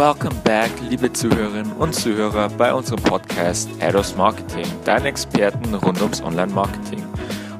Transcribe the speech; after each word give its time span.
Welcome 0.00 0.36
back, 0.44 0.70
liebe 0.88 1.12
Zuhörerinnen 1.12 1.72
und 1.72 1.94
Zuhörer, 1.94 2.48
bei 2.48 2.72
unserem 2.72 3.02
Podcast 3.02 3.68
Ados 3.82 4.16
Marketing, 4.16 4.64
deinen 4.86 5.04
Experten 5.04 5.74
rund 5.74 6.00
ums 6.00 6.22
Online-Marketing. 6.22 7.04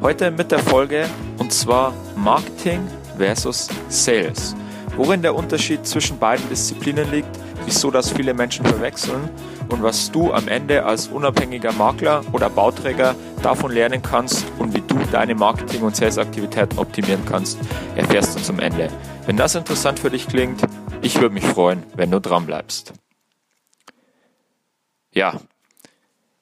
Heute 0.01 0.31
mit 0.31 0.51
der 0.51 0.61
Folge 0.61 1.05
und 1.37 1.53
zwar 1.53 1.93
Marketing 2.17 2.81
versus 3.19 3.69
Sales. 3.91 4.57
Worin 4.97 5.21
der 5.21 5.35
Unterschied 5.35 5.87
zwischen 5.87 6.19
beiden 6.19 6.49
Disziplinen 6.49 7.11
liegt, 7.11 7.29
wieso 7.67 7.91
das 7.91 8.11
viele 8.11 8.33
Menschen 8.33 8.65
verwechseln 8.65 9.29
und 9.69 9.83
was 9.83 10.11
du 10.11 10.33
am 10.33 10.49
Ende 10.49 10.87
als 10.87 11.09
unabhängiger 11.09 11.73
Makler 11.73 12.23
oder 12.33 12.49
Bauträger 12.49 13.15
davon 13.43 13.71
lernen 13.71 14.01
kannst 14.01 14.47
und 14.59 14.75
wie 14.75 14.81
du 14.81 14.97
deine 15.13 15.35
Marketing- 15.35 15.83
und 15.83 15.95
Sales-Aktivitäten 15.95 16.79
optimieren 16.79 17.23
kannst, 17.27 17.59
erfährst 17.97 18.35
du 18.35 18.43
zum 18.43 18.61
Ende. 18.61 18.89
Wenn 19.27 19.37
das 19.37 19.55
interessant 19.55 19.99
für 19.99 20.11
dich 20.11 20.27
klingt, 20.27 20.63
ich 21.03 21.21
würde 21.21 21.35
mich 21.35 21.45
freuen, 21.45 21.83
wenn 21.95 22.11
du 22.11 22.21
dran 22.21 22.47
bleibst. 22.47 22.93
Ja, 25.13 25.41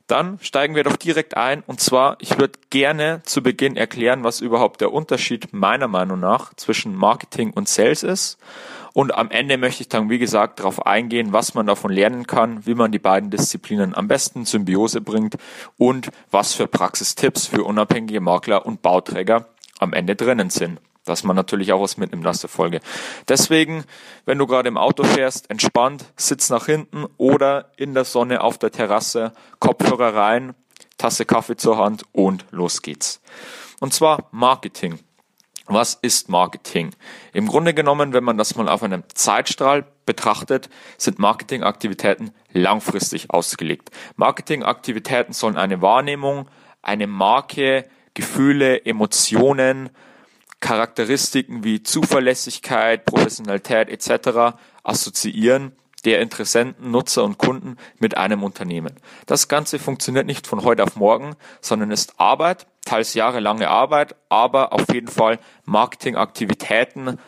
dann 0.07 0.39
steigen 0.41 0.75
wir 0.75 0.85
doch 0.85 0.97
direkt 0.97 1.37
ein. 1.37 1.63
Und 1.67 1.81
zwar, 1.81 2.17
ich 2.21 2.39
würde 2.39 2.59
gerne 2.71 3.23
zu 3.25 3.43
Beginn 3.43 3.77
erklären, 3.77 4.25
was 4.25 4.41
überhaupt 4.41 4.81
der 4.81 4.93
Unterschied 4.93 5.53
meiner 5.53 5.87
Meinung 5.87 6.19
nach 6.19 6.55
zwischen 6.55 6.95
Marketing 6.95 7.53
und 7.53 7.69
Sales 7.69 8.03
ist. 8.03 8.39
Und 8.95 9.15
am 9.15 9.31
Ende 9.31 9.59
möchte 9.59 9.83
ich 9.83 9.89
dann, 9.89 10.11
wie 10.11 10.19
gesagt, 10.19 10.61
darauf 10.61 10.87
eingehen, 10.87 11.33
was 11.33 11.55
man 11.55 11.67
davon 11.67 11.93
lernen 11.93 12.27
kann, 12.27 12.67
wie 12.67 12.75
man 12.75 12.91
die 12.91 12.99
beiden 12.99 13.31
Disziplinen 13.31 13.95
am 13.95 14.09
besten 14.09 14.45
Symbiose 14.45 15.01
bringt 15.01 15.37
und 15.77 16.09
was 16.31 16.55
für 16.55 16.67
Praxistipps 16.67 17.47
für 17.47 17.63
unabhängige 17.63 18.21
Makler 18.21 18.67
und 18.67 18.83
Bauträger 18.83 19.47
am 19.79 19.93
Ende 19.93 20.17
drinnen 20.17 20.51
sind 20.51 20.81
dass 21.09 21.25
man 21.25 21.37
natürlich 21.37 21.73
auch 21.73 21.81
was 21.81 21.97
mitnimmt 21.97 22.27
aus 22.27 22.41
der 22.41 22.51
Folge. 22.51 22.81
Deswegen, 23.29 23.85
wenn 24.25 24.39
du 24.39 24.47
gerade 24.47 24.69
im 24.69 24.77
Auto 24.77 25.05
fährst, 25.05 25.51
entspannt, 25.51 26.05
sitz 26.17 26.51
nach 26.51 26.67
hinten 26.67 27.07
oder 27.17 27.73
in 27.77 27.95
der 27.95 28.05
Sonne 28.05 28.43
auf 28.43 28.59
der 28.59 28.71
Terrasse, 28.71 29.33
Kopfhörer 29.59 30.15
rein, 30.15 30.55
Tasse 30.99 31.25
Kaffee 31.25 31.57
zur 31.57 31.79
Hand 31.79 32.03
und 32.13 32.45
los 32.51 32.83
geht's. 32.83 33.21
Und 33.81 33.95
zwar 33.95 34.29
Marketing. 34.33 34.99
Was 35.71 35.95
ist 35.95 36.31
Marketing? 36.31 36.93
Im 37.35 37.47
Grunde 37.47 37.75
genommen, 37.75 38.15
wenn 38.15 38.25
man 38.25 38.39
das 38.39 38.57
mal 38.57 38.69
auf 38.69 38.83
einem 38.83 39.05
Zeitstrahl 39.13 39.85
betrachtet, 40.07 40.71
sind 40.97 41.19
Marketingaktivitäten 41.19 42.31
langfristig 42.53 43.31
ausgelegt. 43.31 43.91
Marketingaktivitäten 44.17 45.35
sollen 45.35 45.59
eine 45.59 45.83
Wahrnehmung, 45.83 46.49
eine 46.81 47.07
Marke, 47.07 47.85
Gefühle, 48.15 48.87
Emotionen, 48.87 49.91
Charakteristiken 50.61 51.63
wie 51.65 51.83
Zuverlässigkeit, 51.83 53.05
Professionalität 53.05 53.89
etc. 53.89 54.57
assoziieren 54.83 55.73
der 56.05 56.21
Interessenten, 56.21 56.91
Nutzer 56.91 57.25
und 57.25 57.39
Kunden 57.39 57.77
mit 57.99 58.17
einem 58.17 58.43
Unternehmen. 58.43 58.95
Das 59.27 59.49
Ganze 59.49 59.79
funktioniert 59.79 60.27
nicht 60.27 60.47
von 60.47 60.63
heute 60.63 60.85
auf 60.85 60.97
morgen, 60.97 61.35
sondern 61.61 61.91
ist 61.91 62.15
Arbeit, 62.19 62.67
teils 62.85 63.15
jahrelange 63.15 63.69
Arbeit, 63.69 64.15
aber 64.29 64.73
auf 64.73 64.93
jeden 64.93 65.09
Fall 65.09 65.39
Marketingaktivitäten, 65.65 67.19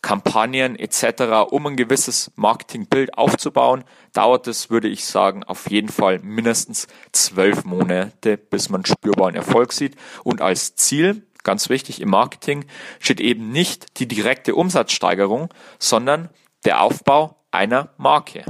Kampagnen 0.00 0.76
etc., 0.76 1.50
um 1.50 1.66
ein 1.66 1.76
gewisses 1.76 2.32
Marketingbild 2.34 3.16
aufzubauen, 3.16 3.84
dauert 4.12 4.48
es, 4.48 4.68
würde 4.68 4.88
ich 4.88 5.04
sagen, 5.04 5.44
auf 5.44 5.70
jeden 5.70 5.88
Fall 5.88 6.18
mindestens 6.20 6.88
zwölf 7.12 7.64
Monate, 7.64 8.36
bis 8.36 8.68
man 8.68 8.84
spürbaren 8.84 9.36
Erfolg 9.36 9.72
sieht. 9.72 9.96
Und 10.24 10.40
als 10.40 10.74
Ziel 10.74 11.24
ganz 11.42 11.68
wichtig 11.68 12.00
im 12.00 12.10
Marketing, 12.10 12.64
steht 13.00 13.20
eben 13.20 13.50
nicht 13.50 13.98
die 13.98 14.08
direkte 14.08 14.54
Umsatzsteigerung, 14.54 15.48
sondern 15.78 16.28
der 16.64 16.82
Aufbau 16.82 17.36
einer 17.50 17.90
Marke. 17.96 18.44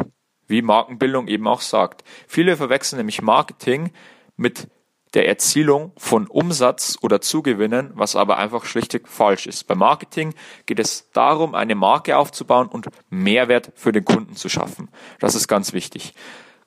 Wie 0.46 0.62
Markenbildung 0.62 1.28
eben 1.28 1.48
auch 1.48 1.60
sagt. 1.60 2.04
Viele 2.26 2.56
verwechseln 2.56 2.98
nämlich 2.98 3.22
Marketing 3.22 3.92
mit 4.36 4.68
der 5.14 5.28
Erzielung 5.28 5.92
von 5.96 6.26
Umsatz 6.26 6.96
oder 7.02 7.20
Zugewinnen, 7.20 7.90
was 7.94 8.16
aber 8.16 8.38
einfach 8.38 8.64
schlichtweg 8.64 9.08
falsch 9.08 9.46
ist. 9.46 9.64
Bei 9.64 9.74
Marketing 9.74 10.34
geht 10.66 10.78
es 10.78 11.10
darum, 11.12 11.54
eine 11.54 11.74
Marke 11.74 12.16
aufzubauen 12.16 12.68
und 12.68 12.88
Mehrwert 13.10 13.72
für 13.74 13.92
den 13.92 14.04
Kunden 14.04 14.36
zu 14.36 14.48
schaffen. 14.48 14.88
Das 15.20 15.34
ist 15.34 15.48
ganz 15.48 15.72
wichtig. 15.72 16.14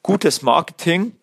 Gutes 0.03 0.43
Marketing, 0.43 1.15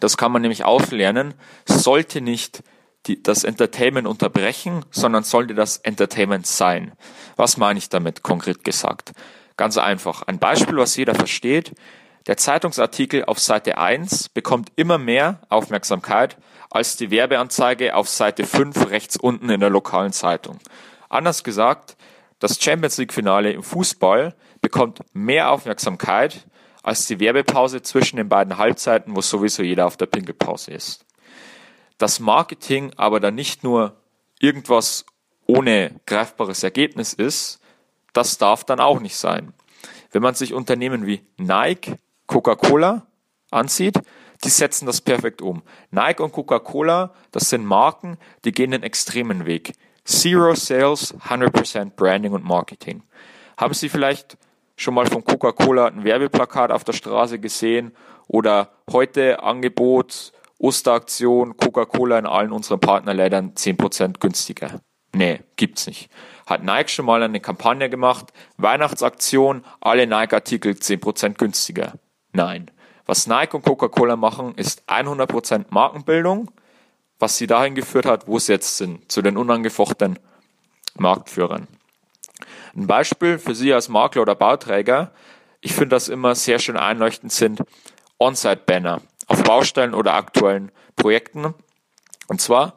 das 0.00 0.16
kann 0.16 0.32
man 0.32 0.42
nämlich 0.42 0.64
auslernen, 0.64 1.34
sollte 1.66 2.20
nicht 2.20 2.64
die, 3.06 3.22
das 3.22 3.44
Entertainment 3.44 4.06
unterbrechen, 4.06 4.84
sondern 4.90 5.24
sollte 5.24 5.54
das 5.54 5.78
Entertainment 5.78 6.46
sein. 6.46 6.92
Was 7.36 7.56
meine 7.56 7.78
ich 7.78 7.88
damit 7.88 8.22
konkret 8.22 8.64
gesagt? 8.64 9.12
Ganz 9.56 9.78
einfach. 9.78 10.22
Ein 10.22 10.38
Beispiel, 10.38 10.76
was 10.76 10.96
jeder 10.96 11.14
versteht. 11.14 11.72
Der 12.26 12.36
Zeitungsartikel 12.36 13.24
auf 13.24 13.38
Seite 13.38 13.78
1 13.78 14.28
bekommt 14.30 14.72
immer 14.76 14.98
mehr 14.98 15.40
Aufmerksamkeit 15.48 16.36
als 16.70 16.96
die 16.96 17.10
Werbeanzeige 17.10 17.96
auf 17.96 18.08
Seite 18.08 18.44
5 18.44 18.90
rechts 18.90 19.16
unten 19.16 19.50
in 19.50 19.60
der 19.60 19.70
lokalen 19.70 20.12
Zeitung. 20.12 20.58
Anders 21.08 21.42
gesagt, 21.42 21.96
das 22.38 22.62
Champions 22.62 22.98
League 22.98 23.12
Finale 23.12 23.52
im 23.52 23.62
Fußball 23.62 24.34
bekommt 24.60 25.00
mehr 25.12 25.50
Aufmerksamkeit 25.50 26.46
als 26.82 27.06
die 27.06 27.20
Werbepause 27.20 27.82
zwischen 27.82 28.16
den 28.16 28.28
beiden 28.28 28.56
Halbzeiten, 28.56 29.16
wo 29.16 29.20
sowieso 29.20 29.62
jeder 29.62 29.86
auf 29.86 29.96
der 29.96 30.06
Pinkelpause 30.06 30.70
ist 30.70 31.04
dass 32.00 32.18
Marketing 32.18 32.92
aber 32.96 33.20
dann 33.20 33.34
nicht 33.34 33.62
nur 33.62 33.94
irgendwas 34.40 35.04
ohne 35.46 36.00
greifbares 36.06 36.62
Ergebnis 36.62 37.12
ist, 37.12 37.60
das 38.14 38.38
darf 38.38 38.64
dann 38.64 38.80
auch 38.80 39.00
nicht 39.00 39.16
sein. 39.16 39.52
Wenn 40.10 40.22
man 40.22 40.34
sich 40.34 40.54
Unternehmen 40.54 41.06
wie 41.06 41.20
Nike, 41.36 41.96
Coca-Cola 42.26 43.06
ansieht, 43.50 44.00
die 44.42 44.48
setzen 44.48 44.86
das 44.86 45.02
perfekt 45.02 45.42
um. 45.42 45.62
Nike 45.90 46.22
und 46.22 46.32
Coca-Cola, 46.32 47.12
das 47.32 47.50
sind 47.50 47.66
Marken, 47.66 48.16
die 48.46 48.52
gehen 48.52 48.70
den 48.70 48.82
extremen 48.82 49.44
Weg. 49.44 49.74
Zero 50.04 50.54
Sales, 50.54 51.14
100% 51.28 51.90
Branding 51.96 52.32
und 52.32 52.44
Marketing. 52.44 53.02
Haben 53.58 53.74
Sie 53.74 53.90
vielleicht 53.90 54.38
schon 54.74 54.94
mal 54.94 55.06
von 55.06 55.22
Coca-Cola 55.22 55.88
ein 55.88 56.04
Werbeplakat 56.04 56.72
auf 56.72 56.82
der 56.82 56.94
Straße 56.94 57.38
gesehen 57.38 57.92
oder 58.26 58.70
heute 58.90 59.42
Angebot 59.42 60.32
Osteraktion, 60.60 61.56
Coca-Cola 61.56 62.18
in 62.18 62.26
allen 62.26 62.52
unseren 62.52 62.80
Partnerlädern 62.80 63.54
10% 63.54 64.20
günstiger. 64.20 64.80
Nee, 65.14 65.40
gibt's 65.56 65.86
nicht. 65.86 66.10
Hat 66.46 66.62
Nike 66.62 66.90
schon 66.90 67.06
mal 67.06 67.22
eine 67.22 67.40
Kampagne 67.40 67.88
gemacht, 67.88 68.32
Weihnachtsaktion, 68.58 69.64
alle 69.80 70.06
Nike-Artikel 70.06 70.72
10% 70.72 71.38
günstiger. 71.38 71.94
Nein. 72.32 72.70
Was 73.06 73.26
Nike 73.26 73.56
und 73.56 73.64
Coca-Cola 73.64 74.16
machen, 74.16 74.54
ist 74.54 74.84
100% 74.88 75.66
Markenbildung, 75.70 76.50
was 77.18 77.38
sie 77.38 77.46
dahin 77.46 77.74
geführt 77.74 78.06
hat, 78.06 78.28
wo 78.28 78.38
sie 78.38 78.52
jetzt 78.52 78.76
sind, 78.76 79.10
zu 79.10 79.22
den 79.22 79.36
unangefochtenen 79.36 80.18
Marktführern. 80.94 81.66
Ein 82.76 82.86
Beispiel 82.86 83.38
für 83.38 83.54
Sie 83.54 83.72
als 83.72 83.88
Makler 83.88 84.22
oder 84.22 84.34
Bauträger, 84.34 85.12
ich 85.60 85.72
finde 85.72 85.96
das 85.96 86.08
immer 86.08 86.34
sehr 86.34 86.58
schön 86.58 86.76
einleuchtend 86.76 87.32
sind 87.32 87.60
On-Site-Banner 88.18 89.02
auf 89.30 89.44
Baustellen 89.44 89.94
oder 89.94 90.14
aktuellen 90.14 90.72
Projekten. 90.96 91.54
Und 92.26 92.40
zwar, 92.40 92.74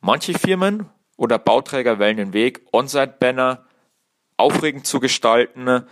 manche 0.00 0.34
Firmen 0.34 0.90
oder 1.16 1.38
Bauträger 1.38 1.98
wählen 1.98 2.18
den 2.18 2.32
Weg, 2.34 2.66
On-Site-Banner 2.72 3.64
aufregend 4.36 4.86
zu 4.86 5.00
gestalten, 5.00 5.86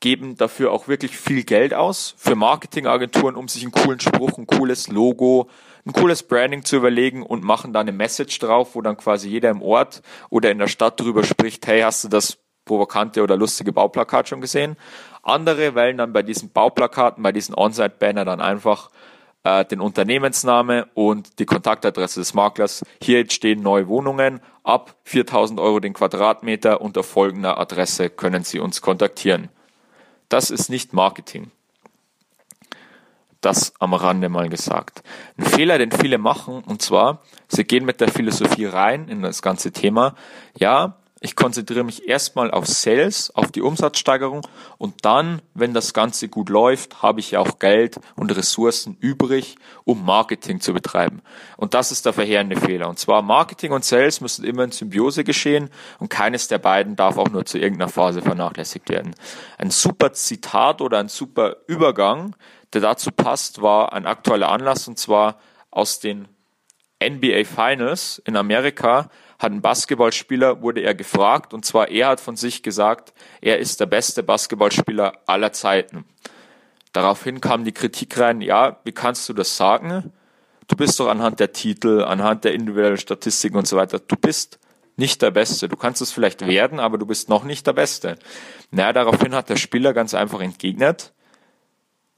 geben 0.00 0.36
dafür 0.36 0.72
auch 0.72 0.88
wirklich 0.88 1.16
viel 1.16 1.44
Geld 1.44 1.72
aus 1.72 2.14
für 2.18 2.34
Marketingagenturen, 2.34 3.34
um 3.34 3.48
sich 3.48 3.62
einen 3.62 3.72
coolen 3.72 4.00
Spruch, 4.00 4.36
ein 4.36 4.46
cooles 4.46 4.88
Logo, 4.88 5.48
ein 5.86 5.94
cooles 5.94 6.22
Branding 6.24 6.62
zu 6.62 6.76
überlegen 6.76 7.22
und 7.22 7.42
machen 7.42 7.72
dann 7.72 7.88
eine 7.88 7.96
Message 7.96 8.38
drauf, 8.40 8.74
wo 8.74 8.82
dann 8.82 8.98
quasi 8.98 9.30
jeder 9.30 9.48
im 9.48 9.62
Ort 9.62 10.02
oder 10.28 10.50
in 10.50 10.58
der 10.58 10.68
Stadt 10.68 11.00
drüber 11.00 11.24
spricht, 11.24 11.66
hey, 11.66 11.80
hast 11.80 12.04
du 12.04 12.08
das 12.08 12.36
provokante 12.66 13.22
oder 13.22 13.38
lustige 13.38 13.72
Bauplakat 13.72 14.28
schon 14.28 14.42
gesehen? 14.42 14.76
Andere 15.22 15.74
wählen 15.74 15.96
dann 15.96 16.12
bei 16.12 16.22
diesen 16.22 16.50
Bauplakaten, 16.50 17.22
bei 17.22 17.32
diesen 17.32 17.54
On-Site-Banner 17.54 18.26
dann 18.26 18.42
einfach 18.42 18.90
äh, 19.44 19.64
den 19.64 19.80
Unternehmensname 19.80 20.88
und 20.94 21.38
die 21.38 21.46
Kontaktadresse 21.46 22.20
des 22.20 22.34
Maklers. 22.34 22.84
Hier 23.00 23.20
entstehen 23.20 23.62
neue 23.62 23.86
Wohnungen. 23.86 24.40
Ab 24.64 24.96
4000 25.04 25.60
Euro 25.60 25.78
den 25.78 25.92
Quadratmeter 25.92 26.80
unter 26.80 27.04
folgender 27.04 27.58
Adresse 27.58 28.10
können 28.10 28.42
Sie 28.42 28.58
uns 28.58 28.80
kontaktieren. 28.80 29.50
Das 30.28 30.50
ist 30.50 30.70
nicht 30.70 30.92
Marketing. 30.92 31.50
Das 33.40 33.74
am 33.78 33.92
Rande 33.92 34.30
mal 34.30 34.48
gesagt. 34.48 35.02
Ein 35.36 35.44
Fehler, 35.44 35.76
den 35.76 35.92
viele 35.92 36.16
machen, 36.16 36.64
und 36.64 36.80
zwar, 36.80 37.20
sie 37.46 37.64
gehen 37.64 37.84
mit 37.84 38.00
der 38.00 38.08
Philosophie 38.08 38.64
rein 38.64 39.08
in 39.08 39.20
das 39.20 39.42
ganze 39.42 39.70
Thema. 39.70 40.14
Ja, 40.58 40.96
ich 41.24 41.36
konzentriere 41.36 41.84
mich 41.84 42.06
erstmal 42.06 42.50
auf 42.50 42.66
Sales, 42.66 43.34
auf 43.34 43.50
die 43.50 43.62
Umsatzsteigerung 43.62 44.46
und 44.76 45.06
dann, 45.06 45.40
wenn 45.54 45.72
das 45.72 45.94
Ganze 45.94 46.28
gut 46.28 46.50
läuft, 46.50 47.02
habe 47.02 47.20
ich 47.20 47.30
ja 47.30 47.40
auch 47.40 47.58
Geld 47.58 47.98
und 48.14 48.36
Ressourcen 48.36 48.98
übrig, 49.00 49.56
um 49.84 50.04
Marketing 50.04 50.60
zu 50.60 50.74
betreiben. 50.74 51.22
Und 51.56 51.72
das 51.72 51.92
ist 51.92 52.04
der 52.04 52.12
verheerende 52.12 52.56
Fehler. 52.56 52.90
Und 52.90 52.98
zwar 52.98 53.22
Marketing 53.22 53.72
und 53.72 53.86
Sales 53.86 54.20
müssen 54.20 54.44
immer 54.44 54.64
in 54.64 54.70
Symbiose 54.70 55.24
geschehen 55.24 55.70
und 55.98 56.10
keines 56.10 56.48
der 56.48 56.58
beiden 56.58 56.94
darf 56.94 57.16
auch 57.16 57.30
nur 57.30 57.46
zu 57.46 57.56
irgendeiner 57.56 57.90
Phase 57.90 58.20
vernachlässigt 58.20 58.90
werden. 58.90 59.14
Ein 59.56 59.70
super 59.70 60.12
Zitat 60.12 60.82
oder 60.82 60.98
ein 60.98 61.08
super 61.08 61.56
Übergang, 61.66 62.36
der 62.74 62.82
dazu 62.82 63.10
passt, 63.10 63.62
war 63.62 63.94
ein 63.94 64.04
aktueller 64.04 64.50
Anlass 64.50 64.88
und 64.88 64.98
zwar 64.98 65.38
aus 65.70 66.00
den 66.00 66.28
NBA 67.02 67.44
Finals 67.44 68.20
in 68.26 68.36
Amerika 68.36 69.08
hat 69.38 69.52
ein 69.52 69.62
Basketballspieler, 69.62 70.62
wurde 70.62 70.80
er 70.80 70.94
gefragt, 70.94 71.54
und 71.54 71.64
zwar 71.64 71.88
er 71.88 72.08
hat 72.08 72.20
von 72.20 72.36
sich 72.36 72.62
gesagt, 72.62 73.12
er 73.40 73.58
ist 73.58 73.80
der 73.80 73.86
beste 73.86 74.22
Basketballspieler 74.22 75.20
aller 75.26 75.52
Zeiten. 75.52 76.04
Daraufhin 76.92 77.40
kam 77.40 77.64
die 77.64 77.72
Kritik 77.72 78.18
rein, 78.18 78.40
ja, 78.40 78.78
wie 78.84 78.92
kannst 78.92 79.28
du 79.28 79.32
das 79.32 79.56
sagen? 79.56 80.12
Du 80.68 80.76
bist 80.76 80.98
doch 81.00 81.08
anhand 81.08 81.40
der 81.40 81.52
Titel, 81.52 82.02
anhand 82.02 82.44
der 82.44 82.54
individuellen 82.54 82.96
Statistiken 82.96 83.56
und 83.56 83.66
so 83.66 83.76
weiter, 83.76 83.98
du 83.98 84.16
bist 84.16 84.58
nicht 84.96 85.22
der 85.22 85.30
Beste. 85.30 85.68
Du 85.68 85.76
kannst 85.76 86.00
es 86.02 86.12
vielleicht 86.12 86.46
werden, 86.46 86.78
aber 86.78 86.98
du 86.98 87.06
bist 87.06 87.28
noch 87.28 87.44
nicht 87.44 87.66
der 87.66 87.72
Beste. 87.72 88.16
Naja, 88.70 88.92
daraufhin 88.92 89.34
hat 89.34 89.48
der 89.48 89.56
Spieler 89.56 89.92
ganz 89.92 90.14
einfach 90.14 90.40
entgegnet, 90.40 91.12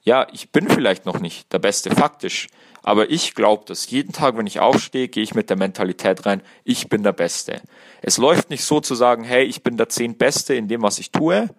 ja, 0.06 0.28
ich 0.32 0.52
bin 0.52 0.68
vielleicht 0.68 1.04
noch 1.04 1.18
nicht 1.18 1.52
der 1.52 1.58
Beste 1.58 1.90
faktisch, 1.90 2.46
aber 2.84 3.10
ich 3.10 3.34
glaube, 3.34 3.64
dass 3.66 3.90
jeden 3.90 4.12
Tag, 4.12 4.38
wenn 4.38 4.46
ich 4.46 4.60
aufstehe, 4.60 5.08
gehe 5.08 5.24
ich 5.24 5.34
mit 5.34 5.50
der 5.50 5.56
Mentalität 5.56 6.24
rein, 6.24 6.42
ich 6.62 6.88
bin 6.88 7.02
der 7.02 7.12
Beste. 7.12 7.60
Es 8.02 8.16
läuft 8.16 8.48
nicht 8.48 8.64
so 8.64 8.80
zu 8.80 8.94
sagen, 8.94 9.24
hey, 9.24 9.44
ich 9.44 9.64
bin 9.64 9.76
der 9.76 9.88
zehn 9.88 10.16
Beste 10.16 10.54
in 10.54 10.68
dem, 10.68 10.82
was 10.82 11.00
ich 11.00 11.10
tue, 11.10 11.50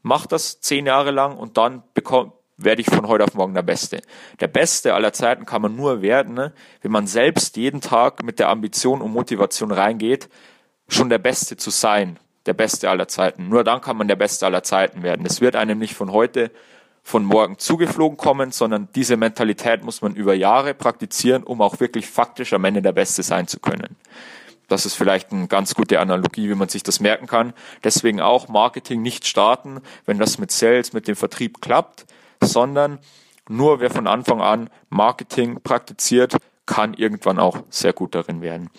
mach 0.00 0.26
das 0.26 0.60
zehn 0.60 0.86
Jahre 0.86 1.10
lang 1.10 1.36
und 1.36 1.58
dann 1.58 1.82
bekomm, 1.92 2.32
werde 2.56 2.80
ich 2.80 2.88
von 2.88 3.06
heute 3.06 3.24
auf 3.24 3.34
morgen 3.34 3.52
der 3.52 3.62
Beste. 3.62 4.00
Der 4.40 4.48
Beste 4.48 4.94
aller 4.94 5.12
Zeiten 5.12 5.44
kann 5.44 5.60
man 5.60 5.76
nur 5.76 6.00
werden, 6.00 6.32
ne, 6.32 6.54
wenn 6.80 6.92
man 6.92 7.06
selbst 7.06 7.58
jeden 7.58 7.82
Tag 7.82 8.22
mit 8.22 8.38
der 8.38 8.48
Ambition 8.48 9.02
und 9.02 9.12
Motivation 9.12 9.70
reingeht, 9.70 10.30
schon 10.88 11.10
der 11.10 11.18
Beste 11.18 11.58
zu 11.58 11.68
sein, 11.68 12.18
der 12.46 12.54
Beste 12.54 12.88
aller 12.88 13.08
Zeiten. 13.08 13.50
Nur 13.50 13.62
dann 13.62 13.82
kann 13.82 13.98
man 13.98 14.08
der 14.08 14.16
Beste 14.16 14.46
aller 14.46 14.62
Zeiten 14.62 15.02
werden. 15.02 15.26
Es 15.26 15.42
wird 15.42 15.54
einem 15.54 15.78
nicht 15.78 15.94
von 15.94 16.12
heute 16.12 16.50
von 17.04 17.24
morgen 17.24 17.58
zugeflogen 17.58 18.16
kommen, 18.16 18.50
sondern 18.50 18.88
diese 18.94 19.16
Mentalität 19.16 19.84
muss 19.84 20.00
man 20.00 20.16
über 20.16 20.34
Jahre 20.34 20.72
praktizieren, 20.74 21.44
um 21.44 21.60
auch 21.60 21.78
wirklich 21.78 22.06
faktisch 22.08 22.54
am 22.54 22.64
Ende 22.64 22.80
der 22.80 22.92
Beste 22.92 23.22
sein 23.22 23.46
zu 23.46 23.60
können. 23.60 23.96
Das 24.68 24.86
ist 24.86 24.94
vielleicht 24.94 25.30
eine 25.30 25.46
ganz 25.46 25.74
gute 25.74 26.00
Analogie, 26.00 26.48
wie 26.48 26.54
man 26.54 26.70
sich 26.70 26.82
das 26.82 26.98
merken 26.98 27.26
kann. 27.26 27.52
Deswegen 27.84 28.20
auch 28.20 28.48
Marketing 28.48 29.02
nicht 29.02 29.26
starten, 29.26 29.82
wenn 30.06 30.18
das 30.18 30.38
mit 30.38 30.50
Sales, 30.50 30.94
mit 30.94 31.06
dem 31.06 31.16
Vertrieb 31.16 31.60
klappt, 31.60 32.06
sondern 32.42 32.98
nur 33.48 33.80
wer 33.80 33.90
von 33.90 34.06
Anfang 34.06 34.40
an 34.40 34.70
Marketing 34.88 35.60
praktiziert, 35.62 36.36
kann 36.64 36.94
irgendwann 36.94 37.38
auch 37.38 37.58
sehr 37.68 37.92
gut 37.92 38.14
darin 38.14 38.40
werden. 38.40 38.70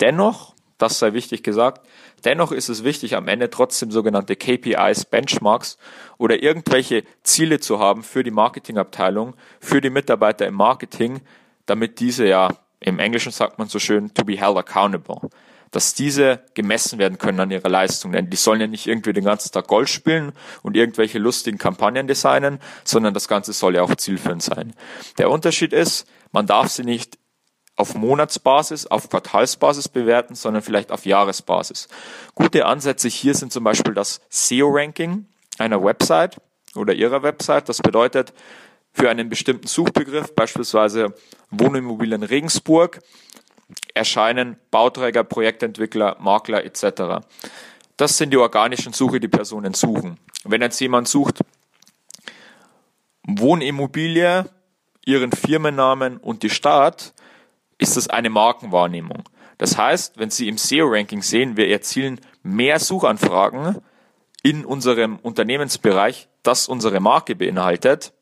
Dennoch, 0.00 0.54
das 0.78 0.98
sei 0.98 1.12
wichtig 1.12 1.42
gesagt, 1.42 1.86
Dennoch 2.24 2.52
ist 2.52 2.68
es 2.68 2.84
wichtig, 2.84 3.14
am 3.16 3.28
Ende 3.28 3.50
trotzdem 3.50 3.90
sogenannte 3.90 4.34
KPIs, 4.34 5.04
Benchmarks 5.04 5.78
oder 6.18 6.42
irgendwelche 6.42 7.04
Ziele 7.22 7.60
zu 7.60 7.78
haben 7.78 8.02
für 8.02 8.24
die 8.24 8.30
Marketingabteilung, 8.30 9.34
für 9.60 9.80
die 9.80 9.90
Mitarbeiter 9.90 10.46
im 10.46 10.54
Marketing, 10.54 11.20
damit 11.66 12.00
diese 12.00 12.26
ja, 12.26 12.48
im 12.80 12.98
Englischen 12.98 13.32
sagt 13.32 13.58
man 13.58 13.68
so 13.68 13.78
schön, 13.78 14.12
to 14.14 14.24
be 14.24 14.36
held 14.36 14.56
accountable, 14.56 15.30
dass 15.70 15.94
diese 15.94 16.42
gemessen 16.54 16.98
werden 16.98 17.18
können 17.18 17.38
an 17.38 17.50
ihrer 17.50 17.68
Leistung. 17.68 18.12
Denn 18.12 18.30
die 18.30 18.36
sollen 18.36 18.60
ja 18.60 18.66
nicht 18.66 18.86
irgendwie 18.86 19.12
den 19.12 19.24
ganzen 19.24 19.52
Tag 19.52 19.68
Golf 19.68 19.88
spielen 19.88 20.32
und 20.62 20.76
irgendwelche 20.76 21.18
lustigen 21.18 21.58
Kampagnen 21.58 22.08
designen, 22.08 22.58
sondern 22.84 23.14
das 23.14 23.28
Ganze 23.28 23.52
soll 23.52 23.76
ja 23.76 23.82
auch 23.82 23.94
zielführend 23.94 24.42
sein. 24.42 24.74
Der 25.18 25.30
Unterschied 25.30 25.72
ist, 25.72 26.08
man 26.32 26.46
darf 26.46 26.68
sie 26.68 26.84
nicht 26.84 27.18
auf 27.78 27.94
Monatsbasis, 27.94 28.86
auf 28.88 29.08
Quartalsbasis 29.08 29.88
bewerten, 29.88 30.34
sondern 30.34 30.62
vielleicht 30.62 30.90
auf 30.90 31.06
Jahresbasis. 31.06 31.88
Gute 32.34 32.66
Ansätze 32.66 33.08
hier 33.08 33.34
sind 33.34 33.52
zum 33.52 33.62
Beispiel 33.62 33.94
das 33.94 34.20
SEO-Ranking 34.30 35.26
einer 35.58 35.82
Website 35.82 36.40
oder 36.74 36.92
ihrer 36.92 37.22
Website. 37.22 37.68
Das 37.68 37.78
bedeutet, 37.78 38.34
für 38.92 39.08
einen 39.08 39.28
bestimmten 39.28 39.68
Suchbegriff, 39.68 40.34
beispielsweise 40.34 41.14
Wohnimmobilien 41.50 42.24
Regensburg, 42.24 42.98
erscheinen 43.94 44.56
Bauträger, 44.72 45.22
Projektentwickler, 45.22 46.16
Makler 46.18 46.64
etc. 46.64 47.24
Das 47.96 48.18
sind 48.18 48.32
die 48.32 48.38
organischen 48.38 48.92
Suche, 48.92 49.20
die 49.20 49.28
Personen 49.28 49.74
suchen. 49.74 50.18
Wenn 50.44 50.62
jetzt 50.62 50.80
jemand 50.80 51.06
sucht, 51.06 51.40
Wohnimmobilie, 53.24 54.48
ihren 55.04 55.30
Firmennamen 55.30 56.16
und 56.16 56.42
die 56.42 56.50
Stadt, 56.50 57.12
ist 57.78 57.96
das 57.96 58.08
eine 58.08 58.30
Markenwahrnehmung. 58.30 59.24
Das 59.56 59.76
heißt, 59.76 60.18
wenn 60.18 60.30
Sie 60.30 60.48
im 60.48 60.58
SEO-Ranking 60.58 61.22
sehen, 61.22 61.56
wir 61.56 61.68
erzielen 61.68 62.20
mehr 62.42 62.78
Suchanfragen 62.78 63.78
in 64.42 64.64
unserem 64.64 65.16
Unternehmensbereich, 65.16 66.28
das 66.42 66.68
unsere 66.68 67.00
Marke 67.00 67.34
beinhaltet, 67.34 68.12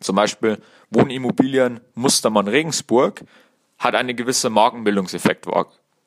zum 0.00 0.16
Beispiel 0.16 0.60
Wohnimmobilien 0.90 1.80
Mustermann 1.94 2.48
Regensburg, 2.48 3.22
hat 3.78 3.94
ein 3.94 4.14
gewisser 4.14 4.50
Markenbildungseffekt 4.50 5.46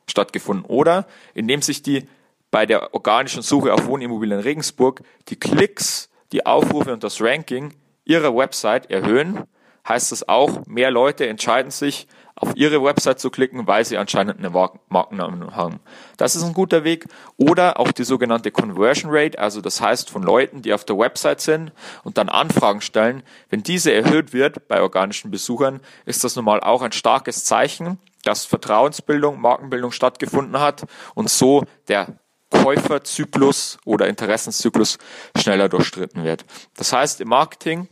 stattgefunden. 0.08 0.66
Oder 0.66 1.08
indem 1.34 1.62
sich 1.62 1.82
die 1.82 2.08
bei 2.52 2.66
der 2.68 2.94
organischen 2.94 3.42
Suche 3.42 3.74
auf 3.74 3.88
Wohnimmobilien 3.88 4.40
Regensburg 4.40 5.02
die 5.30 5.36
Klicks, 5.36 6.10
die 6.32 6.46
Aufrufe 6.46 6.94
und 6.94 7.04
das 7.04 7.20
Ranking 7.22 7.74
ihrer 8.06 8.36
Website 8.36 8.92
erhöhen, 8.92 9.44
heißt 9.88 10.12
das 10.12 10.30
auch, 10.30 10.66
mehr 10.68 10.92
Leute 10.92 11.28
entscheiden 11.28 11.72
sich 11.72 12.08
auf 12.36 12.56
ihre 12.56 12.84
Website 12.84 13.20
zu 13.20 13.30
klicken, 13.30 13.68
weil 13.68 13.86
sie 13.86 13.98
anscheinend 13.98 14.40
eine 14.40 14.50
Markennamen 14.50 15.56
haben. 15.56 15.80
Das 16.18 16.36
ist 16.36 16.44
ein 16.44 16.54
guter 16.54 16.84
Weg. 16.84 17.06
Oder 17.38 17.80
auch 17.80 17.92
die 17.92 18.04
sogenannte 18.04 18.52
Conversion 18.52 19.12
Rate, 19.14 19.38
also 19.38 19.62
das 19.62 19.82
heißt 19.82 20.10
von 20.10 20.24
Leuten, 20.24 20.62
die 20.62 20.74
auf 20.74 20.84
der 20.84 20.98
Website 20.98 21.42
sind 21.42 21.72
und 22.04 22.18
dann 22.18 22.30
Anfragen 22.30 22.82
stellen. 22.82 23.24
Wenn 23.50 23.64
diese 23.64 23.94
erhöht 23.94 24.34
wird 24.34 24.68
bei 24.68 24.82
organischen 24.82 25.32
Besuchern, 25.32 25.80
ist 26.06 26.24
das 26.24 26.36
normal 26.36 26.62
auch 26.62 26.82
ein 26.82 26.92
starkes 26.92 27.46
Zeichen, 27.46 28.00
dass 28.24 28.46
Vertrauensbildung, 28.46 29.40
Markenbildung 29.40 29.92
stattgefunden 29.92 30.60
hat 30.60 30.86
und 31.14 31.30
so 31.30 31.66
der 31.88 32.18
Käuferzyklus 32.50 33.78
oder 33.86 34.08
Interessenszyklus 34.08 34.98
schneller 35.38 35.70
durchstritten 35.70 36.24
wird. 36.24 36.46
Das 36.78 36.94
heißt, 36.94 37.22
im 37.22 37.30
Marketing, 37.30 37.90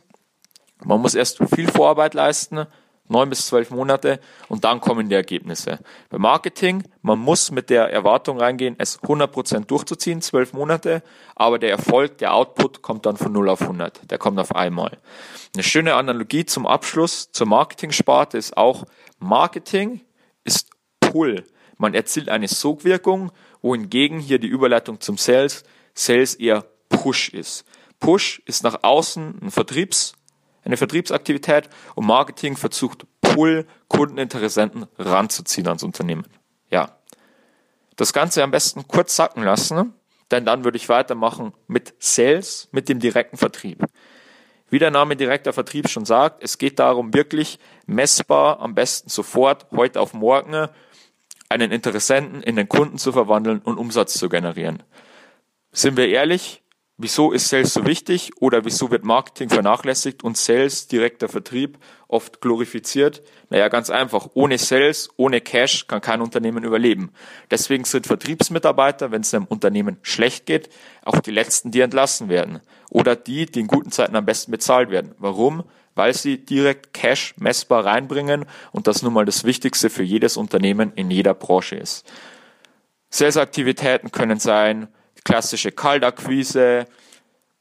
man 0.83 1.01
muss 1.01 1.15
erst 1.15 1.39
viel 1.53 1.69
Vorarbeit 1.69 2.13
leisten, 2.13 2.65
neun 3.12 3.30
bis 3.30 3.46
zwölf 3.46 3.69
Monate 3.69 4.19
und 4.48 4.63
dann 4.63 4.81
kommen 4.81 5.10
die 5.10 5.16
Ergebnisse. 5.16 5.80
Beim 6.10 6.22
Marketing, 6.22 6.84
man 7.02 7.19
muss 7.19 7.52
mit 7.52 7.69
der 7.69 7.92
Erwartung 7.92 8.40
reingehen, 8.40 8.75
es 8.78 9.00
100% 9.02 9.66
durchzuziehen, 9.66 10.22
zwölf 10.22 10.54
Monate, 10.54 11.04
aber 11.36 11.60
der 11.60 11.69
Erfolg, 11.69 12.18
der 12.18 12.34
Output 12.34 12.81
kommt 12.81 13.06
dann 13.06 13.18
von 13.18 13.31
0 13.31 13.50
auf 13.50 13.62
100. 13.62 14.10
Der 14.10 14.18
kommt 14.18 14.39
auf 14.39 14.56
einmal. 14.56 14.98
Eine 15.53 15.63
schöne 15.63 15.96
Analogie 15.96 16.46
zum 16.46 16.65
Abschluss 16.65 17.32
zur 17.32 17.48
Marketing-Sparte 17.48 18.38
ist 18.38 18.58
auch, 18.58 18.86
Marketing 19.20 20.01
ist 20.44 20.70
Pull. 21.00 21.44
Man 21.77 21.94
erzielt 21.94 22.30
eine 22.30 22.48
Sogwirkung, 22.48 23.32
wohingegen 23.62 24.20
hier 24.20 24.39
die 24.39 24.48
Überleitung 24.48 25.00
zum 25.01 25.18
Sales, 25.18 25.63
Sales 25.94 26.36
eher 26.36 26.65
Push 26.89 27.30
ist. 27.30 27.65
Push 28.00 28.41
ist 28.46 28.63
nach 28.63 28.84
außen 28.84 29.39
ein 29.41 29.51
Vertriebs- 29.51 30.13
eine 30.63 30.77
Vertriebsaktivität 30.77 31.70
und 31.96 32.06
Marketing 32.06 32.58
versucht, 32.58 33.06
Pull 33.22 33.65
Kundeninteressenten 33.88 34.88
ranzuziehen 34.98 35.68
ans 35.68 35.84
Unternehmen. 35.84 36.25
Ja. 36.70 36.98
Das 37.96 38.13
Ganze 38.13 38.44
am 38.44 38.51
besten 38.51 38.88
kurz 38.88 39.15
sacken 39.15 39.44
lassen, 39.44 39.94
denn 40.32 40.46
dann 40.46 40.63
würde 40.63 40.77
ich 40.77 40.89
weitermachen 40.89 41.53
mit 41.68 41.94
Sales, 42.00 42.70
mit 42.72 42.89
dem 42.89 43.00
direkten 43.00 43.38
Vertrieb. 43.38 43.86
Wie 44.70 44.80
der 44.80 44.91
Name 44.91 45.18
direkter 45.18 45.51
Vertrieb 45.51 45.89
schon 45.89 46.06
sagt, 46.06 46.41
es 46.41 46.58
geht 46.58 46.80
darum, 46.80 47.13
wirklich 47.13 47.60
messbar, 47.86 48.62
am 48.62 48.74
besten 48.74 49.10
sofort, 49.10 49.68
heute 49.72 50.00
auf 50.00 50.13
morgen, 50.13 50.68
einen 51.50 51.72
Interessenten 51.72 52.41
in 52.41 52.56
den 52.56 52.70
Kunden 52.70 52.98
zu 52.98 53.12
verwandeln 53.12 53.60
und 53.60 53.77
Umsatz 53.77 54.13
zu 54.13 54.30
generieren. 54.30 54.82
Sind 55.74 55.98
wir 55.98 56.08
ehrlich, 56.08 56.63
Wieso 57.03 57.31
ist 57.31 57.50
Sales 57.50 57.74
so 57.74 57.88
wichtig 57.88 58.31
oder 58.41 58.63
wieso 58.63 58.91
wird 58.91 59.03
Marketing 59.03 59.50
vernachlässigt 59.50 60.24
und 60.24 60.38
Sales, 60.38 60.88
direkter 60.88 61.29
Vertrieb, 61.29 61.79
oft 62.08 62.41
glorifiziert? 62.41 63.24
Naja, 63.50 63.70
ganz 63.70 63.89
einfach. 63.89 64.29
Ohne 64.36 64.60
Sales, 64.60 65.10
ohne 65.17 65.41
Cash 65.41 65.88
kann 65.88 66.01
kein 66.01 66.22
Unternehmen 66.22 66.63
überleben. 66.63 67.12
Deswegen 67.50 67.86
sind 67.86 68.05
Vertriebsmitarbeiter, 68.05 69.10
wenn 69.10 69.22
es 69.22 69.34
einem 69.34 69.46
Unternehmen 69.46 69.98
schlecht 70.03 70.46
geht, 70.46 70.70
auch 71.03 71.20
die 71.22 71.31
letzten, 71.31 71.72
die 71.72 71.81
entlassen 71.81 72.29
werden. 72.29 72.60
Oder 72.91 73.15
die, 73.15 73.48
die 73.48 73.62
in 73.62 73.67
guten 73.67 73.91
Zeiten 73.91 74.15
am 74.15 74.25
besten 74.25 74.51
bezahlt 74.51 74.91
werden. 74.91 75.15
Warum? 75.17 75.63
Weil 75.96 76.13
sie 76.13 76.38
direkt 76.38 76.93
Cash 76.93 77.34
messbar 77.38 77.84
reinbringen 77.84 78.46
und 78.74 78.86
das 78.86 79.01
nun 79.01 79.13
mal 79.13 79.25
das 79.25 79.43
Wichtigste 79.43 79.89
für 79.89 80.03
jedes 80.03 80.38
Unternehmen 80.38 80.93
in 80.93 81.10
jeder 81.10 81.34
Branche 81.34 81.77
ist. 81.77 82.05
Sales-Aktivitäten 83.10 84.12
können 84.12 84.38
sein 84.38 84.88
klassische 85.24 85.72
Kaltakquise, 85.72 86.88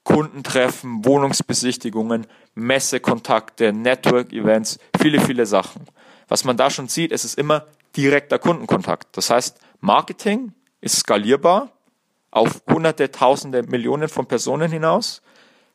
Kundentreffen, 0.05 1.05
Wohnungsbesichtigungen, 1.05 2.27
Messekontakte, 2.55 3.73
Network-Events, 3.73 4.79
viele, 5.01 5.21
viele 5.21 5.47
Sachen. 5.47 5.87
Was 6.29 6.45
man 6.45 6.57
da 6.57 6.71
schon 6.71 6.89
sieht, 6.89 7.13
es 7.13 7.25
ist 7.25 7.39
immer 7.39 7.67
direkter 7.97 8.39
Kundenkontakt. 8.39 9.17
Das 9.17 9.31
heißt, 9.31 9.59
Marketing 9.81 10.53
ist 10.81 10.97
skalierbar 10.97 11.71
auf 12.31 12.63
hunderte, 12.69 13.11
tausende, 13.11 13.63
Millionen 13.65 14.09
von 14.09 14.27
Personen 14.27 14.71
hinaus. 14.71 15.23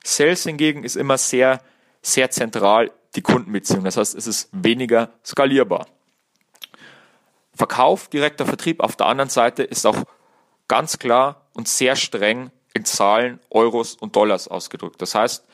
Sales 0.03 0.43
hingegen 0.43 0.83
ist 0.83 0.95
immer 0.95 1.17
sehr, 1.17 1.61
sehr 2.01 2.29
zentral 2.29 2.91
die 3.15 3.21
Kundenbeziehung. 3.21 3.83
Das 3.83 3.97
heißt, 3.97 4.15
es 4.15 4.27
ist 4.27 4.49
weniger 4.51 5.11
skalierbar. 5.25 5.87
Verkauf, 7.53 8.09
direkter 8.09 8.45
Vertrieb 8.45 8.81
auf 8.81 8.95
der 8.95 9.07
anderen 9.07 9.29
Seite 9.29 9.63
ist 9.63 9.85
auch 9.85 10.03
ganz 10.67 10.99
klar 10.99 11.44
und 11.55 11.67
sehr 11.67 11.95
streng 11.95 12.51
in 12.73 12.85
Zahlen, 12.85 13.39
Euros 13.49 13.95
und 13.95 14.15
Dollars 14.15 14.47
ausgedrückt. 14.47 15.01
Das 15.01 15.15
heißt, 15.15 15.45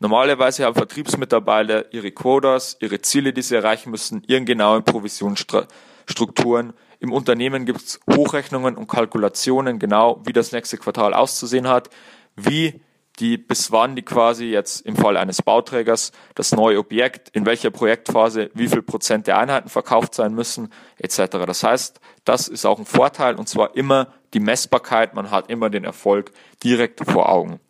normalerweise 0.00 0.64
haben 0.64 0.74
Vertriebsmitarbeiter 0.74 1.92
ihre 1.92 2.10
Quotas, 2.10 2.76
ihre 2.80 3.00
Ziele, 3.02 3.32
die 3.32 3.42
sie 3.42 3.56
erreichen 3.56 3.90
müssen, 3.90 4.24
ihren 4.26 4.46
genauen 4.46 4.82
Provisionsstrukturen. 4.84 6.72
Im 6.98 7.12
Unternehmen 7.12 7.66
gibt 7.66 7.80
es 7.82 8.00
Hochrechnungen 8.10 8.76
und 8.76 8.88
Kalkulationen, 8.88 9.78
genau 9.78 10.22
wie 10.24 10.32
das 10.32 10.52
nächste 10.52 10.78
Quartal 10.78 11.14
auszusehen 11.14 11.68
hat, 11.68 11.90
wie 12.36 12.80
die 13.18 13.36
bis 13.36 13.70
wann 13.72 13.94
die 13.94 14.02
quasi 14.02 14.46
jetzt 14.46 14.80
im 14.86 14.96
Fall 14.96 15.16
eines 15.16 15.42
Bauträgers 15.42 16.12
das 16.34 16.52
neue 16.52 16.78
Objekt, 16.78 17.28
in 17.30 17.44
welcher 17.46 17.70
Projektphase 17.70 18.50
wie 18.54 18.68
viel 18.68 18.82
Prozent 18.82 19.26
der 19.26 19.38
Einheiten 19.38 19.68
verkauft 19.68 20.14
sein 20.14 20.34
müssen, 20.34 20.72
etc. 20.98 21.38
Das 21.46 21.62
heißt, 21.62 22.00
das 22.24 22.48
ist 22.48 22.64
auch 22.64 22.78
ein 22.78 22.86
Vorteil 22.86 23.34
und 23.34 23.48
zwar 23.48 23.76
immer 23.76 24.12
die 24.34 24.40
Messbarkeit, 24.40 25.14
man 25.14 25.30
hat 25.30 25.50
immer 25.50 25.68
den 25.68 25.84
Erfolg 25.84 26.32
direkt 26.64 27.00
vor 27.04 27.28
Augen. 27.28 27.60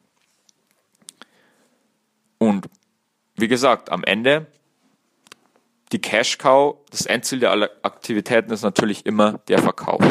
Und 2.39 2.69
wie 3.35 3.49
gesagt, 3.49 3.91
am 3.91 4.05
Ende 4.05 4.47
die 5.93 6.01
Cash 6.01 6.39
Cow, 6.39 6.77
das 6.91 7.07
Endziel 7.07 7.41
der 7.41 7.71
Aktivitäten 7.83 8.51
ist 8.51 8.63
natürlich 8.63 9.05
immer 9.05 9.39
der 9.49 9.59
Verkauf. 9.59 10.03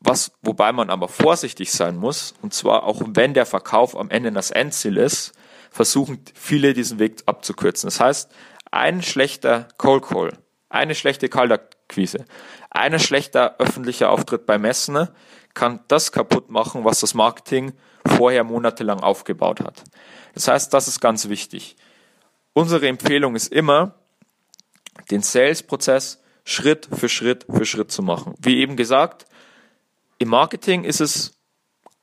Was, 0.00 0.32
wobei 0.42 0.72
man 0.72 0.88
aber 0.90 1.08
vorsichtig 1.08 1.70
sein 1.72 1.96
muss, 1.96 2.34
und 2.40 2.54
zwar 2.54 2.84
auch 2.84 3.02
wenn 3.04 3.34
der 3.34 3.46
Verkauf 3.46 3.96
am 3.96 4.10
Ende 4.10 4.32
das 4.32 4.50
Endziel 4.50 4.96
ist, 4.96 5.32
versuchen 5.70 6.24
viele 6.34 6.72
diesen 6.72 6.98
Weg 6.98 7.22
abzukürzen. 7.26 7.86
Das 7.86 8.00
heißt, 8.00 8.30
ein 8.70 9.02
schlechter 9.02 9.68
Cold 9.76 10.04
Call, 10.04 10.32
eine 10.68 10.94
schlechte 10.94 11.28
Kaltakquise, 11.28 12.24
ein 12.70 12.98
schlechter 12.98 13.56
öffentlicher 13.58 14.10
Auftritt 14.10 14.46
bei 14.46 14.58
Messen 14.58 15.08
kann 15.54 15.80
das 15.88 16.12
kaputt 16.12 16.50
machen, 16.50 16.84
was 16.84 17.00
das 17.00 17.14
Marketing 17.14 17.72
vorher 18.06 18.44
monatelang 18.44 19.00
aufgebaut 19.00 19.60
hat. 19.60 19.84
Das 20.34 20.48
heißt, 20.48 20.72
das 20.72 20.88
ist 20.88 21.00
ganz 21.00 21.28
wichtig. 21.28 21.76
Unsere 22.52 22.88
Empfehlung 22.88 23.34
ist 23.34 23.52
immer, 23.52 23.94
den 25.10 25.22
Sales-Prozess 25.22 26.22
Schritt 26.44 26.88
für 26.92 27.08
Schritt 27.08 27.46
für 27.48 27.66
Schritt 27.66 27.92
zu 27.92 28.02
machen. 28.02 28.34
Wie 28.40 28.58
eben 28.58 28.76
gesagt, 28.76 29.26
im 30.20 30.28
Marketing 30.28 30.84
ist 30.84 31.00
es 31.00 31.32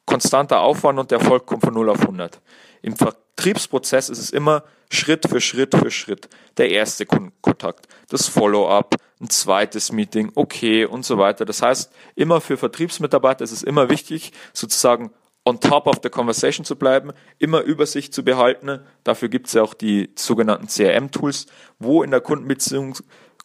konstanter 0.06 0.62
Aufwand 0.62 1.00
und 1.00 1.12
der 1.12 1.20
Erfolg 1.20 1.46
kommt 1.46 1.64
von 1.64 1.74
0 1.74 1.90
auf 1.90 2.02
100. 2.02 2.42
Im 2.82 2.96
Vertriebsprozess 2.96 4.10
ist 4.10 4.18
es 4.18 4.32
immer 4.32 4.64
Schritt 4.90 5.28
für 5.30 5.40
Schritt 5.40 5.76
für 5.76 5.92
Schritt. 5.92 6.28
Der 6.58 6.72
erste 6.72 7.06
Kundenkontakt, 7.06 7.88
das 8.10 8.28
Follow-up, 8.28 8.96
ein 9.22 9.30
zweites 9.30 9.92
Meeting, 9.92 10.32
okay 10.34 10.86
und 10.86 11.06
so 11.06 11.20
weiter. 11.20 11.46
Das 11.46 11.62
heißt, 11.62 11.94
immer 12.16 12.42
für 12.42 12.58
Vertriebsmitarbeiter 12.58 13.44
ist 13.44 13.52
es 13.52 13.62
immer 13.62 13.90
wichtig, 13.90 14.32
sozusagen 14.52 15.12
on 15.46 15.60
top 15.60 15.86
of 15.88 16.00
the 16.02 16.10
conversation 16.10 16.66
zu 16.66 16.76
bleiben, 16.76 17.14
immer 17.38 17.62
Übersicht 17.62 18.14
zu 18.14 18.24
behalten. 18.24 18.80
Dafür 19.04 19.30
gibt 19.30 19.48
es 19.48 19.54
ja 19.54 19.62
auch 19.62 19.76
die 19.76 20.10
sogenannten 20.16 20.68
CRM-Tools, 20.68 21.46
wo 21.78 22.02
in 22.02 22.12
der 22.12 22.22
Kundenbeziehung 22.22 22.98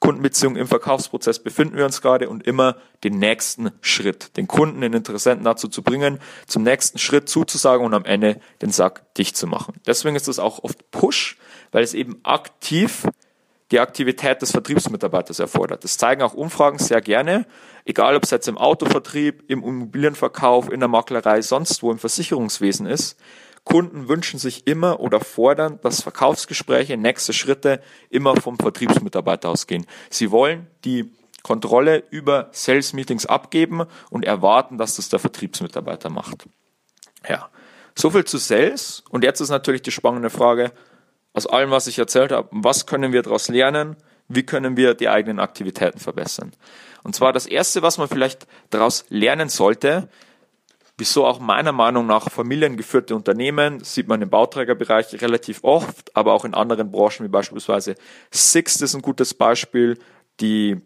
Kundenbeziehung 0.03 0.57
im 0.57 0.67
Verkaufsprozess 0.67 1.39
befinden 1.39 1.77
wir 1.77 1.85
uns 1.85 2.03
gerade 2.03 2.29
und 2.29 2.45
immer 2.45 2.75
den 3.05 3.21
nächsten 3.21 3.71
Schritt, 3.83 4.37
den 4.37 4.49
Kunden, 4.49 4.81
den 4.81 4.95
Interessenten 4.95 5.45
dazu 5.45 5.69
zu 5.69 5.83
bringen, 5.83 6.19
zum 6.49 6.65
nächsten 6.65 6.99
Schritt 6.99 7.29
zuzusagen 7.29 7.87
und 7.87 7.95
am 7.95 8.05
Ende 8.05 8.41
den 8.63 8.73
Sack 8.73 9.15
dicht 9.15 9.37
zu 9.37 9.47
machen. 9.47 9.75
Deswegen 9.87 10.17
ist 10.17 10.27
das 10.27 10.41
auch 10.41 10.65
oft 10.65 10.91
Push, 10.91 11.39
weil 11.71 11.85
es 11.85 11.95
eben 11.95 12.19
aktiv 12.25 13.07
die 13.71 13.79
Aktivität 13.79 14.43
des 14.43 14.51
Vertriebsmitarbeiters 14.51 15.39
erfordert. 15.39 15.85
Das 15.85 15.99
zeigen 15.99 16.23
auch 16.23 16.35
Umfragen 16.35 16.79
sehr 16.81 17.01
gerne, 17.01 17.47
egal 17.85 18.17
ob 18.17 18.25
es 18.25 18.33
jetzt 18.33 18.49
im 18.49 18.59
Autovertrieb, 18.59 19.45
im 19.47 19.63
Immobilienverkauf, 19.63 20.69
in 20.69 20.81
der 20.81 20.89
Maklerei, 20.89 21.43
sonst 21.43 21.81
wo 21.81 21.93
im 21.93 22.01
Versicherungswesen 22.01 22.87
ist. 22.87 23.17
Kunden 23.65 24.09
wünschen 24.09 24.39
sich 24.39 24.67
immer 24.67 25.01
oder 25.01 25.21
fordern, 25.21 25.79
dass 25.83 26.03
Verkaufsgespräche, 26.03 26.97
nächste 26.97 27.33
Schritte 27.33 27.81
immer 28.11 28.37
vom 28.37 28.59
Vertriebsmitarbeiter 28.59 29.49
ausgehen. 29.49 29.87
Sie 30.11 30.31
wollen 30.31 30.67
die 30.85 31.13
Kontrolle 31.43 32.03
über 32.11 32.49
Sales 32.53 32.93
Meetings 32.93 33.27
abgeben 33.27 33.85
und 34.11 34.25
erwarten, 34.25 34.79
dass 34.79 34.97
das 34.97 35.09
der 35.09 35.19
Vertriebsmitarbeiter 35.19 36.11
macht. 36.11 36.45
Ja, 37.29 37.49
so 37.97 38.11
viel 38.11 38.25
zu 38.25 38.39
Sales. 38.39 39.05
Und 39.11 39.25
jetzt 39.25 39.41
ist 39.41 39.51
natürlich 39.51 39.83
die 39.83 39.93
spannende 39.93 40.31
Frage, 40.31 40.73
aus 41.33 41.47
allem, 41.47 41.71
was 41.71 41.87
ich 41.87 41.99
erzählt 41.99 42.33
habe, 42.33 42.49
was 42.51 42.87
können 42.87 43.13
wir 43.13 43.23
daraus 43.23 43.49
lernen? 43.49 43.97
Wie 44.29 44.45
können 44.45 44.77
wir 44.77 44.95
die 44.95 45.09
eigenen 45.09 45.41
Aktivitäten 45.41 45.99
verbessern? 45.99 46.53
Und 47.03 47.15
zwar 47.15 47.33
das 47.33 47.47
erste, 47.47 47.83
was 47.83 47.99
man 47.99 48.09
vielleicht 48.09 48.47
daraus 48.71 49.05
lernen 49.09 49.49
sollte, 49.49 50.09
Wieso 50.99 51.27
auch 51.27 51.41
meiner 51.41 51.73
Meinung 51.73 52.07
nach 52.07 52.31
familiengeführte 52.31 53.17
Unternehmen, 53.17 53.83
sieht 53.83 54.09
man 54.09 54.21
im 54.21 54.29
Bauträgerbereich 54.29 55.21
relativ 55.23 55.65
oft, 55.65 56.15
aber 56.15 56.35
auch 56.35 56.45
in 56.45 56.55
anderen 56.55 56.91
Branchen 56.91 57.25
wie 57.25 57.29
beispielsweise 57.29 57.95
Sixt 58.31 58.83
ist 58.83 58.95
ein 58.95 59.03
gutes 59.03 59.33
Beispiel, 59.33 59.99
die, 60.41 60.81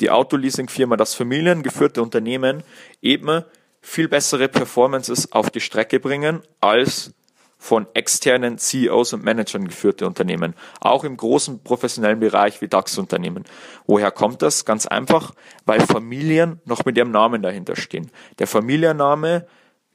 die 0.00 0.10
Autoleasing-Firma, 0.10 0.96
das 0.96 1.14
familiengeführte 1.14 2.02
Unternehmen 2.02 2.62
eben 3.02 3.44
viel 3.80 4.08
bessere 4.08 4.48
Performances 4.48 5.32
auf 5.32 5.50
die 5.50 5.60
Strecke 5.60 5.98
bringen 5.98 6.42
als 6.60 7.14
von 7.58 7.86
externen 7.92 8.56
CEOs 8.56 9.12
und 9.12 9.24
Managern 9.24 9.66
geführte 9.66 10.06
Unternehmen, 10.06 10.54
auch 10.80 11.02
im 11.02 11.16
großen 11.16 11.62
professionellen 11.62 12.20
Bereich 12.20 12.60
wie 12.60 12.68
DAX-Unternehmen. 12.68 13.44
Woher 13.86 14.12
kommt 14.12 14.42
das? 14.42 14.64
Ganz 14.64 14.86
einfach, 14.86 15.34
weil 15.66 15.80
Familien 15.80 16.60
noch 16.64 16.84
mit 16.84 16.96
ihrem 16.96 17.10
Namen 17.10 17.42
dahinter 17.42 17.74
stehen. 17.74 18.10
Der 18.38 18.46
Familienname 18.46 19.46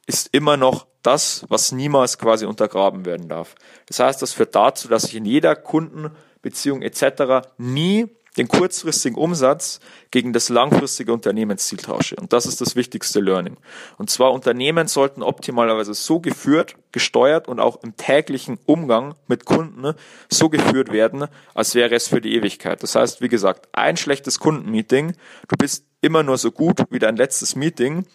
ist 0.06 0.28
immer 0.32 0.58
noch 0.58 0.86
das, 1.02 1.44
was 1.48 1.72
niemals 1.72 2.18
quasi 2.18 2.44
untergraben 2.44 3.04
werden 3.06 3.28
darf. 3.28 3.54
Das 3.86 3.98
heißt, 3.98 4.20
das 4.20 4.32
führt 4.32 4.54
dazu, 4.54 4.88
dass 4.88 5.04
ich 5.04 5.14
in 5.14 5.24
jeder 5.24 5.56
Kundenbeziehung 5.56 6.82
etc. 6.82 7.48
nie 7.56 8.08
den 8.36 8.48
kurzfristigen 8.48 9.16
Umsatz 9.16 9.80
gegen 10.10 10.32
das 10.32 10.48
langfristige 10.48 11.12
Unternehmensziel 11.12 11.78
tausche. 11.78 12.16
Und 12.16 12.32
das 12.32 12.46
ist 12.46 12.60
das 12.60 12.74
wichtigste 12.76 13.20
Learning. 13.20 13.56
Und 13.96 14.10
zwar 14.10 14.32
Unternehmen 14.32 14.88
sollten 14.88 15.22
optimalerweise 15.22 15.94
so 15.94 16.20
geführt, 16.20 16.76
gesteuert 16.92 17.48
und 17.48 17.60
auch 17.60 17.82
im 17.82 17.96
täglichen 17.96 18.58
Umgang 18.66 19.14
mit 19.28 19.44
Kunden 19.44 19.94
so 20.28 20.48
geführt 20.48 20.92
werden, 20.92 21.26
als 21.54 21.74
wäre 21.74 21.94
es 21.94 22.08
für 22.08 22.20
die 22.20 22.34
Ewigkeit. 22.34 22.82
Das 22.82 22.94
heißt, 22.94 23.20
wie 23.20 23.28
gesagt, 23.28 23.68
ein 23.72 23.96
schlechtes 23.96 24.38
Kundenmeeting, 24.40 25.14
du 25.48 25.56
bist 25.56 25.84
immer 26.00 26.22
nur 26.22 26.38
so 26.38 26.50
gut 26.50 26.84
wie 26.90 26.98
dein 26.98 27.16
letztes 27.16 27.56
Meeting, 27.56 28.06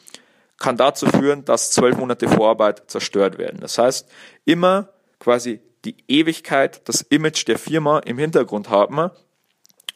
kann 0.58 0.76
dazu 0.76 1.08
führen, 1.08 1.46
dass 1.46 1.72
zwölf 1.72 1.98
Monate 1.98 2.28
Vorarbeit 2.28 2.84
zerstört 2.88 3.38
werden. 3.38 3.60
Das 3.62 3.78
heißt, 3.78 4.10
immer 4.46 4.90
quasi 5.20 5.62
die 5.86 5.96
Ewigkeit, 6.08 6.88
das 6.90 7.02
Image 7.02 7.48
der 7.48 7.58
Firma 7.58 8.00
im 8.00 8.18
Hintergrund 8.18 8.70
haben, 8.70 9.12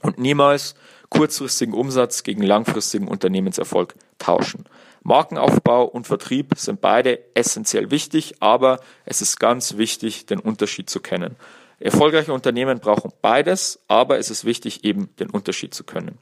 und 0.03 0.19
niemals 0.19 0.75
kurzfristigen 1.09 1.73
Umsatz 1.73 2.23
gegen 2.23 2.43
langfristigen 2.43 3.07
Unternehmenserfolg 3.07 3.95
tauschen. 4.19 4.65
Markenaufbau 5.03 5.83
und 5.83 6.07
Vertrieb 6.07 6.53
sind 6.57 6.81
beide 6.81 7.19
essentiell 7.35 7.91
wichtig, 7.91 8.35
aber 8.39 8.79
es 9.05 9.21
ist 9.21 9.39
ganz 9.39 9.77
wichtig, 9.77 10.25
den 10.25 10.39
Unterschied 10.39 10.89
zu 10.89 11.01
kennen. 11.01 11.35
Erfolgreiche 11.79 12.33
Unternehmen 12.33 12.79
brauchen 12.79 13.11
beides, 13.21 13.79
aber 13.87 14.17
es 14.17 14.29
ist 14.29 14.45
wichtig, 14.45 14.85
eben 14.85 15.09
den 15.19 15.29
Unterschied 15.29 15.73
zu 15.73 15.83
können. 15.83 16.17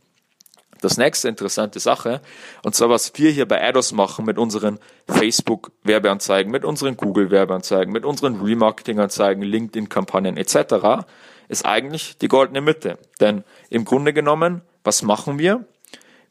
Das 0.82 0.98
nächste 0.98 1.30
interessante 1.30 1.80
Sache, 1.80 2.22
und 2.64 2.74
zwar 2.74 2.90
was 2.90 3.12
wir 3.16 3.30
hier 3.30 3.48
bei 3.48 3.64
Ados 3.64 3.92
machen 3.92 4.26
mit 4.26 4.40
unseren 4.40 4.80
Facebook-Werbeanzeigen, 5.08 6.52
mit 6.52 6.66
unseren 6.66 6.98
Google-Werbeanzeigen, 6.98 7.94
mit 7.94 8.04
unseren 8.04 8.42
Remarketing-Anzeigen, 8.42 9.44
LinkedIn-Kampagnen 9.44 10.38
etc., 10.38 11.06
ist 11.52 11.66
eigentlich 11.66 12.18
die 12.18 12.30
goldene 12.30 12.62
Mitte. 12.62 12.98
Denn 13.20 13.44
im 13.70 13.84
Grunde 13.84 14.14
genommen, 14.14 14.62
was 14.84 15.04
machen 15.04 15.38
wir? 15.38 15.66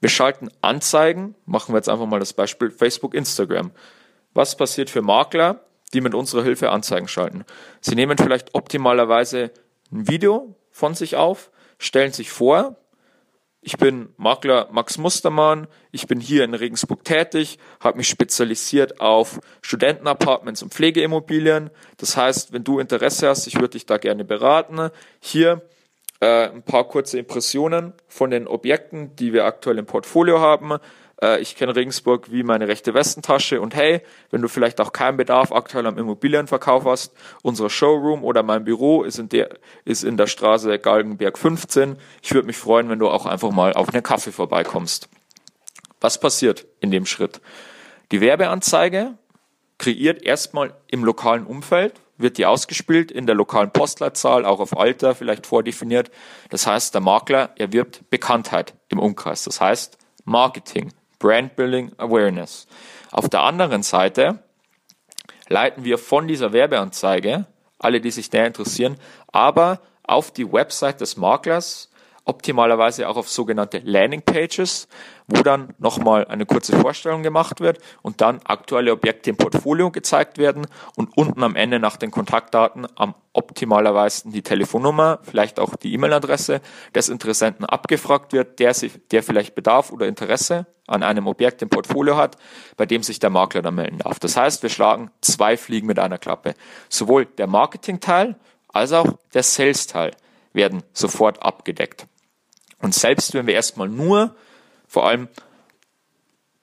Wir 0.00 0.08
schalten 0.08 0.48
Anzeigen, 0.62 1.34
machen 1.44 1.74
wir 1.74 1.78
jetzt 1.78 1.90
einfach 1.90 2.06
mal 2.06 2.18
das 2.18 2.32
Beispiel 2.32 2.70
Facebook, 2.70 3.14
Instagram. 3.14 3.70
Was 4.32 4.56
passiert 4.56 4.88
für 4.88 5.02
Makler, 5.02 5.66
die 5.92 6.00
mit 6.00 6.14
unserer 6.14 6.42
Hilfe 6.42 6.70
Anzeigen 6.70 7.06
schalten? 7.06 7.44
Sie 7.82 7.94
nehmen 7.94 8.16
vielleicht 8.16 8.54
optimalerweise 8.54 9.50
ein 9.92 10.08
Video 10.08 10.56
von 10.70 10.94
sich 10.94 11.16
auf, 11.16 11.50
stellen 11.78 12.12
sich 12.12 12.30
vor, 12.30 12.76
ich 13.62 13.76
bin 13.76 14.08
Makler 14.16 14.68
Max 14.72 14.96
Mustermann, 14.96 15.66
ich 15.92 16.06
bin 16.06 16.18
hier 16.18 16.44
in 16.44 16.54
Regensburg 16.54 17.04
tätig, 17.04 17.58
habe 17.78 17.98
mich 17.98 18.08
spezialisiert 18.08 19.00
auf 19.00 19.40
Studentenapartments 19.60 20.62
und 20.62 20.72
Pflegeimmobilien. 20.72 21.70
Das 21.98 22.16
heißt, 22.16 22.52
wenn 22.52 22.64
du 22.64 22.78
Interesse 22.78 23.28
hast, 23.28 23.46
ich 23.46 23.56
würde 23.56 23.70
dich 23.70 23.84
da 23.84 23.98
gerne 23.98 24.24
beraten. 24.24 24.90
Hier 25.20 25.62
äh, 26.20 26.48
ein 26.48 26.62
paar 26.62 26.84
kurze 26.84 27.18
Impressionen 27.18 27.92
von 28.08 28.30
den 28.30 28.46
Objekten, 28.46 29.14
die 29.16 29.32
wir 29.32 29.44
aktuell 29.44 29.78
im 29.78 29.86
Portfolio 29.86 30.40
haben. 30.40 30.78
Äh, 31.22 31.40
ich 31.40 31.56
kenne 31.56 31.76
Regensburg 31.76 32.30
wie 32.30 32.42
meine 32.42 32.68
rechte 32.68 32.94
Westentasche 32.94 33.60
und 33.60 33.74
hey, 33.74 34.02
wenn 34.30 34.42
du 34.42 34.48
vielleicht 34.48 34.80
auch 34.80 34.92
keinen 34.92 35.16
Bedarf 35.16 35.52
aktuell 35.52 35.86
am 35.86 35.98
Immobilienverkauf 35.98 36.84
hast, 36.84 37.12
unser 37.42 37.70
Showroom 37.70 38.24
oder 38.24 38.42
mein 38.42 38.64
Büro 38.64 39.02
ist 39.02 39.18
in 39.18 39.28
der, 39.28 39.50
ist 39.84 40.04
in 40.04 40.16
der 40.16 40.26
Straße 40.26 40.78
Galgenberg 40.78 41.38
15. 41.38 41.96
Ich 42.22 42.32
würde 42.32 42.46
mich 42.46 42.56
freuen, 42.56 42.88
wenn 42.88 42.98
du 42.98 43.08
auch 43.08 43.26
einfach 43.26 43.50
mal 43.50 43.72
auf 43.74 43.88
einen 43.88 44.02
Kaffee 44.02 44.32
vorbeikommst. 44.32 45.08
Was 46.00 46.18
passiert 46.18 46.66
in 46.80 46.90
dem 46.90 47.06
Schritt? 47.06 47.40
Die 48.10 48.20
Werbeanzeige 48.20 49.14
kreiert 49.78 50.22
erstmal 50.22 50.74
im 50.88 51.04
lokalen 51.04 51.46
Umfeld, 51.46 51.94
wird 52.16 52.38
die 52.38 52.46
ausgespielt 52.46 53.10
in 53.10 53.26
der 53.26 53.34
lokalen 53.34 53.70
Postleitzahl, 53.70 54.44
auch 54.44 54.60
auf 54.60 54.76
Alter 54.76 55.14
vielleicht 55.14 55.46
vordefiniert. 55.46 56.10
Das 56.50 56.66
heißt, 56.66 56.92
der 56.92 57.00
Makler 57.00 57.50
erwirbt 57.56 58.02
Bekanntheit 58.10 58.74
im 58.88 58.98
Umkreis. 58.98 59.44
Das 59.44 59.60
heißt, 59.60 59.96
Marketing. 60.24 60.92
Brand 61.20 61.54
Building 61.54 61.92
Awareness. 61.98 62.66
Auf 63.12 63.28
der 63.28 63.42
anderen 63.42 63.84
Seite 63.84 64.42
leiten 65.48 65.84
wir 65.84 65.98
von 65.98 66.26
dieser 66.26 66.52
Werbeanzeige, 66.52 67.46
alle, 67.78 68.00
die 68.00 68.10
sich 68.10 68.30
da 68.30 68.44
interessieren, 68.44 68.96
aber 69.28 69.80
auf 70.02 70.32
die 70.32 70.50
Website 70.52 71.00
des 71.00 71.16
Maklers 71.16 71.90
optimalerweise 72.24 73.08
auch 73.08 73.16
auf 73.16 73.28
sogenannte 73.28 73.78
Landing 73.78 74.22
Pages, 74.22 74.88
wo 75.30 75.42
dann 75.42 75.74
nochmal 75.78 76.26
eine 76.26 76.46
kurze 76.46 76.78
Vorstellung 76.78 77.22
gemacht 77.22 77.60
wird 77.60 77.78
und 78.02 78.20
dann 78.20 78.40
aktuelle 78.44 78.92
Objekte 78.92 79.30
im 79.30 79.36
Portfolio 79.36 79.90
gezeigt 79.90 80.38
werden 80.38 80.66
und 80.96 81.16
unten 81.16 81.42
am 81.42 81.56
Ende 81.56 81.78
nach 81.78 81.96
den 81.96 82.10
Kontaktdaten 82.10 82.86
am 82.96 83.14
optimalerweise 83.32 84.30
die 84.30 84.42
Telefonnummer, 84.42 85.20
vielleicht 85.22 85.60
auch 85.60 85.76
die 85.76 85.94
E-Mail-Adresse 85.94 86.60
des 86.94 87.08
Interessenten 87.08 87.64
abgefragt 87.64 88.32
wird, 88.32 88.58
der, 88.58 88.74
sich, 88.74 88.92
der 89.12 89.22
vielleicht 89.22 89.54
Bedarf 89.54 89.92
oder 89.92 90.08
Interesse 90.08 90.66
an 90.88 91.04
einem 91.04 91.28
Objekt 91.28 91.62
im 91.62 91.68
Portfolio 91.68 92.16
hat, 92.16 92.36
bei 92.76 92.86
dem 92.86 93.04
sich 93.04 93.20
der 93.20 93.30
Makler 93.30 93.62
dann 93.62 93.76
melden 93.76 93.98
darf. 93.98 94.18
Das 94.18 94.36
heißt, 94.36 94.62
wir 94.64 94.70
schlagen 94.70 95.10
zwei 95.20 95.56
Fliegen 95.56 95.86
mit 95.86 96.00
einer 96.00 96.18
Klappe. 96.18 96.54
Sowohl 96.88 97.26
der 97.26 97.46
Marketing-Teil 97.46 98.34
als 98.72 98.92
auch 98.92 99.06
der 99.32 99.44
Sales-Teil 99.44 100.10
werden 100.52 100.82
sofort 100.92 101.42
abgedeckt. 101.42 102.06
Und 102.82 102.94
selbst 102.94 103.34
wenn 103.34 103.46
wir 103.46 103.54
erstmal 103.54 103.88
nur, 103.88 104.34
vor 104.90 105.06
allem, 105.06 105.28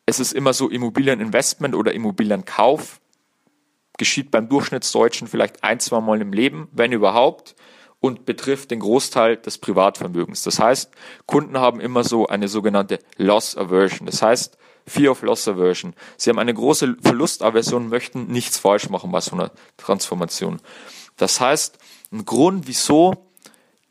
es 0.05 0.19
ist 0.19 0.33
immer 0.33 0.51
so 0.51 0.67
Immobilieninvestment 0.67 1.73
oder 1.73 1.93
Immobilienkauf, 1.93 2.99
geschieht 3.97 4.31
beim 4.31 4.49
Durchschnittsdeutschen 4.49 5.29
vielleicht 5.29 5.63
ein, 5.63 5.79
zwei 5.79 6.01
Mal 6.01 6.19
im 6.19 6.33
Leben, 6.33 6.67
wenn 6.73 6.91
überhaupt, 6.91 7.55
und 8.01 8.25
betrifft 8.25 8.71
den 8.71 8.81
Großteil 8.81 9.37
des 9.37 9.59
Privatvermögens. 9.59 10.43
Das 10.43 10.59
heißt, 10.59 10.91
Kunden 11.25 11.57
haben 11.57 11.79
immer 11.79 12.03
so 12.03 12.27
eine 12.27 12.49
sogenannte 12.49 12.99
Loss 13.15 13.55
Aversion. 13.55 14.07
Das 14.07 14.21
heißt, 14.21 14.57
Fear 14.85 15.11
of 15.11 15.21
Loss 15.21 15.47
Aversion. 15.47 15.93
Sie 16.17 16.29
haben 16.29 16.39
eine 16.39 16.53
große 16.53 16.97
Verlustaversion, 17.01 17.87
möchten 17.87 18.27
nichts 18.27 18.59
falsch 18.59 18.89
machen 18.89 19.09
bei 19.09 19.21
so 19.21 19.37
einer 19.37 19.51
Transformation. 19.77 20.59
Das 21.15 21.39
heißt, 21.39 21.77
ein 22.11 22.25
Grund, 22.25 22.67
wieso 22.67 23.26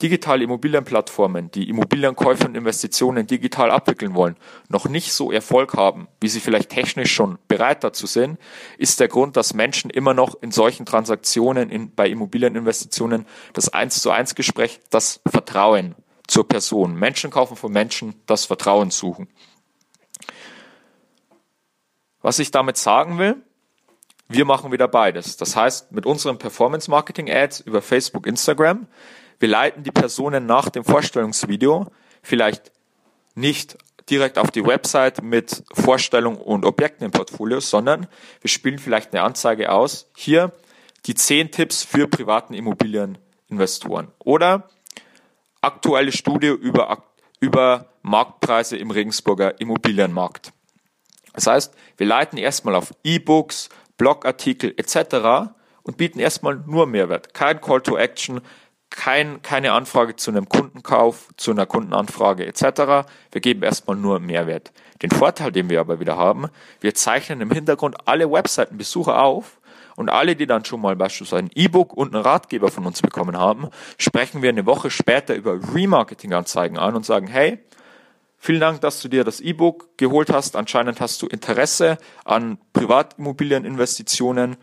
digitale 0.02 0.44
Immobilienplattformen, 0.44 1.50
die 1.50 1.68
Immobilienkäufe 1.68 2.46
und 2.46 2.54
Investitionen 2.54 3.26
digital 3.26 3.70
abwickeln 3.70 4.14
wollen, 4.14 4.36
noch 4.68 4.88
nicht 4.88 5.12
so 5.12 5.32
Erfolg 5.32 5.74
haben, 5.74 6.08
wie 6.20 6.28
sie 6.28 6.40
vielleicht 6.40 6.70
technisch 6.70 7.12
schon 7.12 7.38
bereit 7.48 7.82
dazu 7.82 8.06
sind, 8.06 8.38
ist 8.76 9.00
der 9.00 9.08
Grund, 9.08 9.36
dass 9.36 9.54
Menschen 9.54 9.90
immer 9.90 10.12
noch 10.12 10.40
in 10.42 10.50
solchen 10.50 10.84
Transaktionen 10.84 11.70
in, 11.70 11.94
bei 11.94 12.08
Immobilieninvestitionen 12.08 13.26
das 13.54 13.70
eins 13.70 14.02
zu 14.02 14.10
eins 14.10 14.34
Gespräch, 14.34 14.80
das 14.90 15.20
Vertrauen 15.26 15.94
zur 16.26 16.46
Person. 16.46 16.94
Menschen 16.94 17.30
kaufen 17.30 17.56
von 17.56 17.72
Menschen, 17.72 18.14
das 18.26 18.44
Vertrauen 18.44 18.90
suchen. 18.90 19.28
Was 22.20 22.38
ich 22.38 22.50
damit 22.50 22.76
sagen 22.76 23.18
will, 23.18 23.42
wir 24.28 24.44
machen 24.44 24.72
wieder 24.72 24.88
beides. 24.88 25.36
Das 25.36 25.54
heißt, 25.54 25.92
mit 25.92 26.04
unseren 26.04 26.38
Performance 26.38 26.90
Marketing 26.90 27.30
Ads 27.30 27.60
über 27.60 27.80
Facebook, 27.80 28.26
Instagram 28.26 28.88
wir 29.38 29.48
leiten 29.48 29.82
die 29.82 29.90
Personen 29.90 30.46
nach 30.46 30.68
dem 30.68 30.84
Vorstellungsvideo 30.84 31.86
vielleicht 32.22 32.72
nicht 33.34 33.76
direkt 34.08 34.38
auf 34.38 34.50
die 34.50 34.64
Website 34.64 35.22
mit 35.22 35.64
Vorstellung 35.72 36.36
und 36.36 36.64
Objekten 36.64 37.04
im 37.04 37.10
Portfolio, 37.10 37.60
sondern 37.60 38.06
wir 38.40 38.49
spielen 38.49 38.78
vielleicht 38.78 39.12
eine 39.12 39.22
Anzeige 39.22 39.72
aus. 39.72 40.10
Hier 40.16 40.52
die 41.06 41.14
zehn 41.14 41.50
Tipps 41.50 41.82
für 41.82 42.08
privaten 42.08 42.54
Immobilieninvestoren 42.54 44.08
oder 44.18 44.68
aktuelle 45.60 46.12
Studie 46.12 46.49
über, 46.49 47.04
über 47.40 47.86
Marktpreise 48.02 48.76
im 48.76 48.90
Regensburger 48.90 49.60
Immobilienmarkt. 49.60 50.52
Das 51.32 51.46
heißt, 51.46 51.75
wir 51.96 52.06
leiten 52.06 52.38
erstmal 52.38 52.75
auf 52.75 52.94
E-Books, 53.04 53.68
Blogartikel 53.99 54.72
etc. 54.76 55.50
und 55.82 55.96
bieten 55.96 56.18
erstmal 56.18 56.56
nur 56.56 56.86
Mehrwert. 56.86 57.34
Kein 57.34 57.60
Call 57.60 57.82
to 57.82 57.96
Action, 57.96 58.40
kein, 58.90 59.42
keine 59.42 59.72
Anfrage 59.72 60.16
zu 60.16 60.30
einem 60.30 60.49
Kundenkauf, 60.49 61.28
zu 61.36 61.50
einer 61.50 61.66
Kundenanfrage 61.66 62.46
etc. 62.46 63.08
Wir 63.32 63.40
geben 63.40 63.62
erstmal 63.62 63.96
nur 63.96 64.20
Mehrwert. 64.20 64.72
Den 65.02 65.10
Vorteil, 65.10 65.52
den 65.52 65.68
wir 65.68 65.80
aber 65.80 66.00
wieder 66.00 66.16
haben, 66.16 66.46
wir 66.80 66.94
zeichnen 66.94 67.40
im 67.40 67.50
Hintergrund 67.50 67.96
alle 68.06 68.30
Webseitenbesucher 68.30 69.22
auf 69.22 69.58
und 69.96 70.08
alle, 70.08 70.36
die 70.36 70.46
dann 70.46 70.64
schon 70.64 70.80
mal 70.80 70.96
beispielsweise 70.96 71.44
ein 71.44 71.50
E-Book 71.54 71.92
und 71.94 72.14
einen 72.14 72.22
Ratgeber 72.22 72.70
von 72.70 72.86
uns 72.86 73.02
bekommen 73.02 73.36
haben, 73.36 73.68
sprechen 73.99 74.42
wir 74.42 74.50
eine 74.50 74.66
Woche 74.66 74.90
später 74.90 75.34
über 75.34 75.58
Remarketing-Anzeigen 75.75 76.78
an 76.78 76.94
und 76.94 77.04
sagen, 77.04 77.26
hey, 77.26 77.58
vielen 78.38 78.60
Dank, 78.60 78.80
dass 78.82 79.00
du 79.00 79.08
dir 79.08 79.25
das 79.25 79.40
E-Book 79.40 79.96
geholt 79.96 80.30
hast. 80.32 80.54
Anscheinend 80.54 81.00
hast 81.00 81.22
du 81.22 81.26
Interesse 81.26 81.99
an 82.25 82.58
Privatimmobilieninvestitionen 82.72 84.56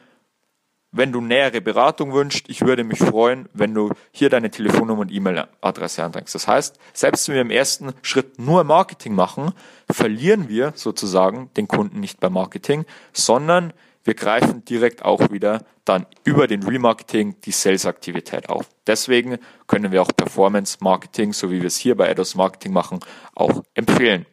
wenn 0.94 1.12
du 1.12 1.20
nähere 1.20 1.60
Beratung 1.60 2.14
wünschst, 2.14 2.48
ich 2.48 2.62
würde 2.62 2.84
mich 2.84 3.00
freuen, 3.00 3.50
wenn 3.54 3.74
du 3.74 3.92
hier 4.12 4.30
deine 4.30 4.52
Telefonnummer 4.52 5.02
und 5.02 5.12
E-Mail-Adresse 5.12 6.04
anträgst. 6.04 6.36
Das 6.36 6.48
heißt, 6.48 6.80
selbst 6.94 7.28
wenn 7.28 7.36
wir 7.36 7.42
im 7.42 7.50
ersten 7.50 7.94
Schritt 8.04 8.40
nur 8.40 8.64
Marketing 8.64 9.16
machen, 9.16 9.54
verlieren 9.90 10.48
wir 10.48 10.72
sozusagen 10.76 11.50
den 11.58 11.68
Kunden 11.68 12.00
nicht 12.00 12.20
beim 12.20 12.34
Marketing, 12.34 12.86
sondern 13.12 13.74
wir 14.04 14.14
greifen 14.14 14.64
direkt 14.66 15.04
auch 15.04 15.32
wieder 15.32 15.66
dann 15.84 16.06
über 16.24 16.48
den 16.48 16.64
Remarketing 16.64 17.42
die 17.42 17.52
Sales-Aktivität 17.52 18.50
auf. 18.50 18.70
Deswegen 18.86 19.40
können 19.68 19.92
wir 19.92 20.02
auch 20.02 20.12
Performance-Marketing, 20.16 21.34
so 21.34 21.50
wie 21.50 21.60
wir 21.60 21.68
es 21.68 21.78
hier 21.78 21.98
bei 21.98 22.10
Ados 22.10 22.36
Marketing 22.36 22.72
machen, 22.72 23.00
auch 23.34 23.64
empfehlen. 23.74 24.26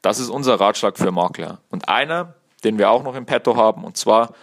Das 0.00 0.18
ist 0.18 0.28
unser 0.28 0.60
Ratschlag 0.60 0.96
für 0.96 1.10
Makler. 1.10 1.60
Und 1.70 1.88
einer, 1.88 2.34
den 2.64 2.78
wir 2.78 2.90
auch 2.90 3.02
noch 3.02 3.14
im 3.14 3.26
Petto 3.26 3.56
haben, 3.56 3.84
und 3.84 3.96
zwar 3.96 4.34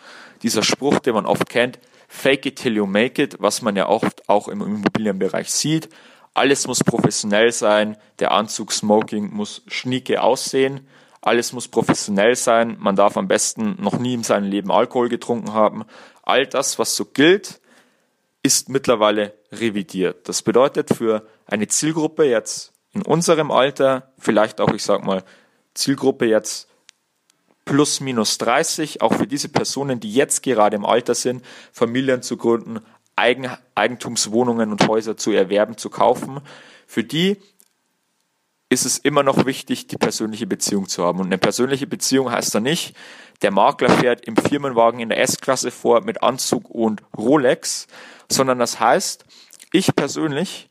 dieser 0.44 0.64
Spruch, 0.64 1.00
den 1.00 1.14
man 1.14 1.26
oft 1.26 1.50
kennt, 1.50 1.80
fake 2.08 2.46
it 2.48 2.58
till 2.58 2.76
you 2.76 2.86
make 2.86 3.22
it, 3.22 3.38
was 3.40 3.62
man 3.62 3.76
ja 3.76 3.88
oft 3.88 4.28
auch 4.28 4.48
im 4.48 4.62
Immobilienbereich 4.62 5.52
sieht. 5.52 5.90
Alles 6.34 6.68
muss 6.68 6.84
professionell 6.84 7.52
sein, 7.52 7.98
der 8.20 8.32
Anzug 8.32 8.72
Smoking 8.72 9.34
muss 9.34 9.62
schnieke 9.68 10.22
aussehen, 10.22 10.88
alles 11.22 11.52
muss 11.54 11.68
professionell 11.68 12.36
sein, 12.36 12.78
man 12.80 12.96
darf 12.96 13.18
am 13.18 13.28
besten 13.28 13.76
noch 13.80 14.00
nie 14.00 14.14
in 14.14 14.24
seinem 14.24 14.50
Leben 14.50 14.72
Alkohol 14.72 15.10
getrunken 15.10 15.54
haben. 15.54 15.84
All 16.24 16.48
das, 16.48 16.80
was 16.80 16.96
so 16.96 17.06
gilt, 17.06 17.60
ist 18.42 18.70
mittlerweile 18.70 19.34
revidiert. 19.52 20.30
Das 20.30 20.42
bedeutet 20.42 20.96
für 20.96 21.28
eine 21.46 21.68
Zielgruppe 21.68 22.24
jetzt 22.24 22.72
in 22.94 23.02
unserem 23.02 23.52
Alter, 23.52 24.14
vielleicht 24.18 24.62
auch, 24.62 24.72
ich 24.72 24.84
sag 24.84 25.04
mal, 25.04 25.24
Zielgruppe 25.74 26.26
jetzt 26.26 26.69
plus 27.70 28.00
minus 28.00 28.40
30, 28.40 29.02
auch 29.02 29.14
für 29.14 29.28
diese 29.28 29.48
Personen, 29.48 30.00
die 30.00 30.12
jetzt 30.12 30.42
gerade 30.42 30.76
im 30.76 30.86
Alter 30.86 31.14
sind, 31.14 31.46
Familien 31.72 32.24
zu 32.24 32.36
gründen, 32.36 32.80
Eigen, 33.16 33.48
Eigentumswohnungen 33.76 34.72
und 34.72 34.88
Häuser 34.88 35.18
zu 35.18 35.32
erwerben, 35.32 35.78
zu 35.78 35.92
kaufen. 35.92 36.42
Für 36.88 37.04
die 37.04 37.38
ist 38.70 38.86
es 38.86 38.98
immer 38.98 39.22
noch 39.22 39.46
wichtig, 39.46 39.86
die 39.86 39.98
persönliche 39.98 40.48
Beziehung 40.48 40.88
zu 40.88 41.04
haben. 41.04 41.20
Und 41.20 41.28
eine 41.28 41.38
persönliche 41.38 41.86
Beziehung 41.86 42.32
heißt 42.32 42.56
da 42.56 42.60
nicht, 42.60 42.96
der 43.44 43.52
Makler 43.52 43.90
fährt 43.90 44.26
im 44.26 44.36
Firmenwagen 44.36 45.00
in 45.00 45.10
der 45.10 45.22
S-Klasse 45.22 45.70
vor 45.70 46.02
mit 46.02 46.24
Anzug 46.24 46.70
und 46.72 47.04
Rolex, 47.16 47.86
sondern 48.32 48.58
das 48.58 48.80
heißt, 48.80 49.26
ich 49.72 49.96
persönlich 49.96 50.69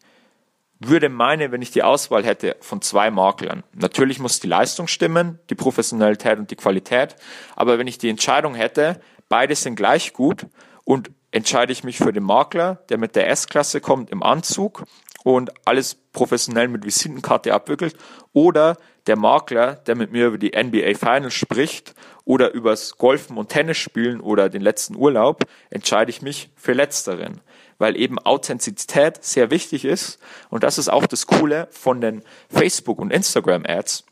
würde 0.80 1.08
meine, 1.08 1.50
wenn 1.50 1.62
ich 1.62 1.70
die 1.70 1.82
Auswahl 1.82 2.24
hätte 2.24 2.56
von 2.60 2.80
zwei 2.82 3.10
Maklern, 3.10 3.64
natürlich 3.74 4.18
muss 4.18 4.40
die 4.40 4.46
Leistung 4.46 4.86
stimmen, 4.86 5.38
die 5.50 5.54
Professionalität 5.54 6.38
und 6.38 6.50
die 6.50 6.56
Qualität, 6.56 7.16
aber 7.56 7.78
wenn 7.78 7.86
ich 7.86 7.98
die 7.98 8.08
Entscheidung 8.08 8.54
hätte, 8.54 9.00
beide 9.28 9.54
sind 9.54 9.74
gleich 9.74 10.12
gut 10.12 10.46
und 10.84 11.10
entscheide 11.30 11.72
ich 11.72 11.84
mich 11.84 11.98
für 11.98 12.12
den 12.12 12.24
Makler, 12.24 12.76
der 12.88 12.98
mit 12.98 13.16
der 13.16 13.28
S-Klasse 13.28 13.80
kommt 13.80 14.10
im 14.10 14.22
Anzug 14.22 14.84
und 15.24 15.50
alles 15.66 15.94
professionell 16.12 16.68
mit 16.68 16.84
Visitenkarte 16.84 17.52
abwickelt 17.52 17.96
oder 18.32 18.76
der 19.06 19.16
Makler, 19.16 19.74
der 19.74 19.94
mit 19.94 20.12
mir 20.12 20.26
über 20.28 20.38
die 20.38 20.52
NBA 20.56 20.94
Finals 20.94 21.34
spricht 21.34 21.94
oder 22.24 22.52
übers 22.52 22.96
Golfen 22.96 23.36
und 23.36 23.48
Tennis 23.48 23.78
spielen 23.78 24.20
oder 24.20 24.48
den 24.48 24.62
letzten 24.62 24.96
Urlaub, 24.96 25.44
entscheide 25.70 26.10
ich 26.10 26.22
mich 26.22 26.50
für 26.56 26.72
letzteren, 26.72 27.40
weil 27.78 27.96
eben 27.96 28.18
Authentizität 28.18 29.24
sehr 29.24 29.50
wichtig 29.50 29.84
ist 29.84 30.18
und 30.50 30.62
das 30.62 30.78
ist 30.78 30.88
auch 30.88 31.06
das 31.06 31.26
Coole 31.26 31.68
von 31.70 32.00
den 32.00 32.22
Facebook 32.50 32.98
und 32.98 33.12
Instagram 33.12 33.64
Ads, 33.66 34.04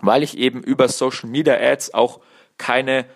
weil 0.00 0.22
ich 0.22 0.36
eben 0.36 0.62
über 0.62 0.88
Social 0.88 1.28
Media 1.28 1.54
Ads 1.54 1.94
auch 1.94 2.20
keine 2.58 3.06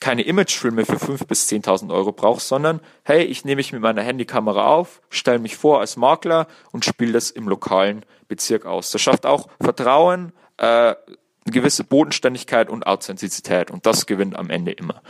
keine 0.00 0.22
Imagefilme 0.22 0.86
für 0.86 0.96
5.000 0.96 1.26
bis 1.26 1.48
10.000 1.48 1.92
Euro 1.92 2.12
brauche, 2.12 2.40
sondern 2.40 2.80
hey, 3.04 3.22
ich 3.22 3.44
nehme 3.44 3.56
mich 3.56 3.72
mit 3.72 3.82
meiner 3.82 4.02
Handykamera 4.02 4.66
auf, 4.66 5.02
stelle 5.10 5.38
mich 5.38 5.56
vor 5.58 5.80
als 5.80 5.96
Makler 5.96 6.46
und 6.72 6.86
spiele 6.86 7.12
das 7.12 7.30
im 7.30 7.46
lokalen 7.46 8.04
Bezirk 8.26 8.64
aus. 8.64 8.90
Das 8.90 9.02
schafft 9.02 9.26
auch 9.26 9.48
Vertrauen, 9.60 10.32
äh, 10.56 10.64
eine 10.64 10.96
gewisse 11.44 11.84
Bodenständigkeit 11.84 12.70
und 12.70 12.86
Authentizität 12.86 13.70
und 13.70 13.84
das 13.84 14.06
gewinnt 14.06 14.36
am 14.36 14.50
Ende 14.50 14.72
immer. 14.72 15.02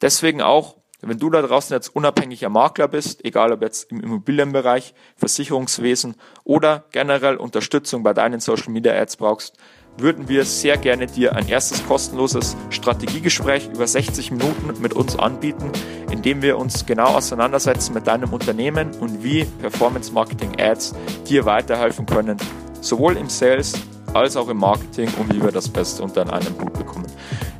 Deswegen 0.00 0.40
auch, 0.40 0.76
wenn 1.00 1.18
du 1.18 1.30
da 1.30 1.42
draußen 1.42 1.74
jetzt 1.74 1.94
unabhängiger 1.94 2.48
Makler 2.48 2.88
bist, 2.88 3.24
egal 3.24 3.52
ob 3.52 3.62
jetzt 3.62 3.90
im 3.92 4.00
Immobilienbereich, 4.00 4.94
Versicherungswesen 5.16 6.16
oder 6.44 6.84
generell 6.90 7.36
Unterstützung 7.36 8.02
bei 8.02 8.12
deinen 8.14 8.40
Social 8.40 8.72
Media 8.72 8.92
Ads 8.92 9.16
brauchst, 9.16 9.56
würden 9.96 10.28
wir 10.28 10.44
sehr 10.44 10.76
gerne 10.76 11.06
dir 11.06 11.34
ein 11.34 11.48
erstes 11.48 11.86
kostenloses 11.86 12.56
Strategiegespräch 12.70 13.68
über 13.72 13.86
60 13.86 14.30
Minuten 14.32 14.80
mit 14.80 14.94
uns 14.94 15.16
anbieten, 15.16 15.70
in 16.10 16.22
dem 16.22 16.42
wir 16.42 16.58
uns 16.58 16.86
genau 16.86 17.16
auseinandersetzen 17.16 17.94
mit 17.94 18.06
deinem 18.06 18.32
Unternehmen 18.32 18.92
und 19.00 19.22
wie 19.22 19.44
Performance 19.44 20.12
Marketing 20.12 20.60
Ads 20.60 20.94
dir 21.28 21.44
weiterhelfen 21.44 22.06
können, 22.06 22.38
sowohl 22.80 23.16
im 23.16 23.28
Sales 23.28 23.74
als 24.14 24.36
auch 24.36 24.48
im 24.48 24.58
Marketing 24.58 25.10
und 25.18 25.32
wie 25.32 25.42
wir 25.42 25.52
das 25.52 25.68
Beste 25.68 26.02
unter 26.02 26.32
einem 26.32 26.58
Hut 26.60 26.72
bekommen. 26.72 26.97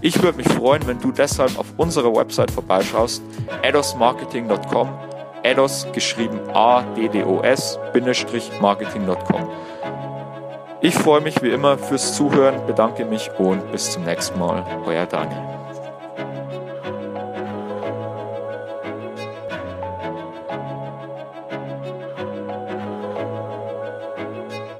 Ich 0.00 0.22
würde 0.22 0.36
mich 0.38 0.48
freuen, 0.48 0.86
wenn 0.86 1.00
du 1.00 1.10
deshalb 1.10 1.58
auf 1.58 1.66
unserer 1.76 2.14
Website 2.14 2.50
vorbeischaust, 2.52 3.22
adosmarketing.com, 3.64 4.88
ados 5.44 5.86
geschrieben 5.92 6.38
A-D-D-O-S, 6.54 7.78
marketing.com. 8.60 9.50
Ich 10.80 10.94
freue 10.94 11.20
mich 11.20 11.42
wie 11.42 11.50
immer 11.50 11.76
fürs 11.76 12.14
Zuhören, 12.14 12.64
bedanke 12.66 13.04
mich 13.04 13.28
und 13.38 13.72
bis 13.72 13.90
zum 13.90 14.04
nächsten 14.04 14.38
Mal. 14.38 14.64
Euer 14.86 15.06
Daniel. 15.06 15.57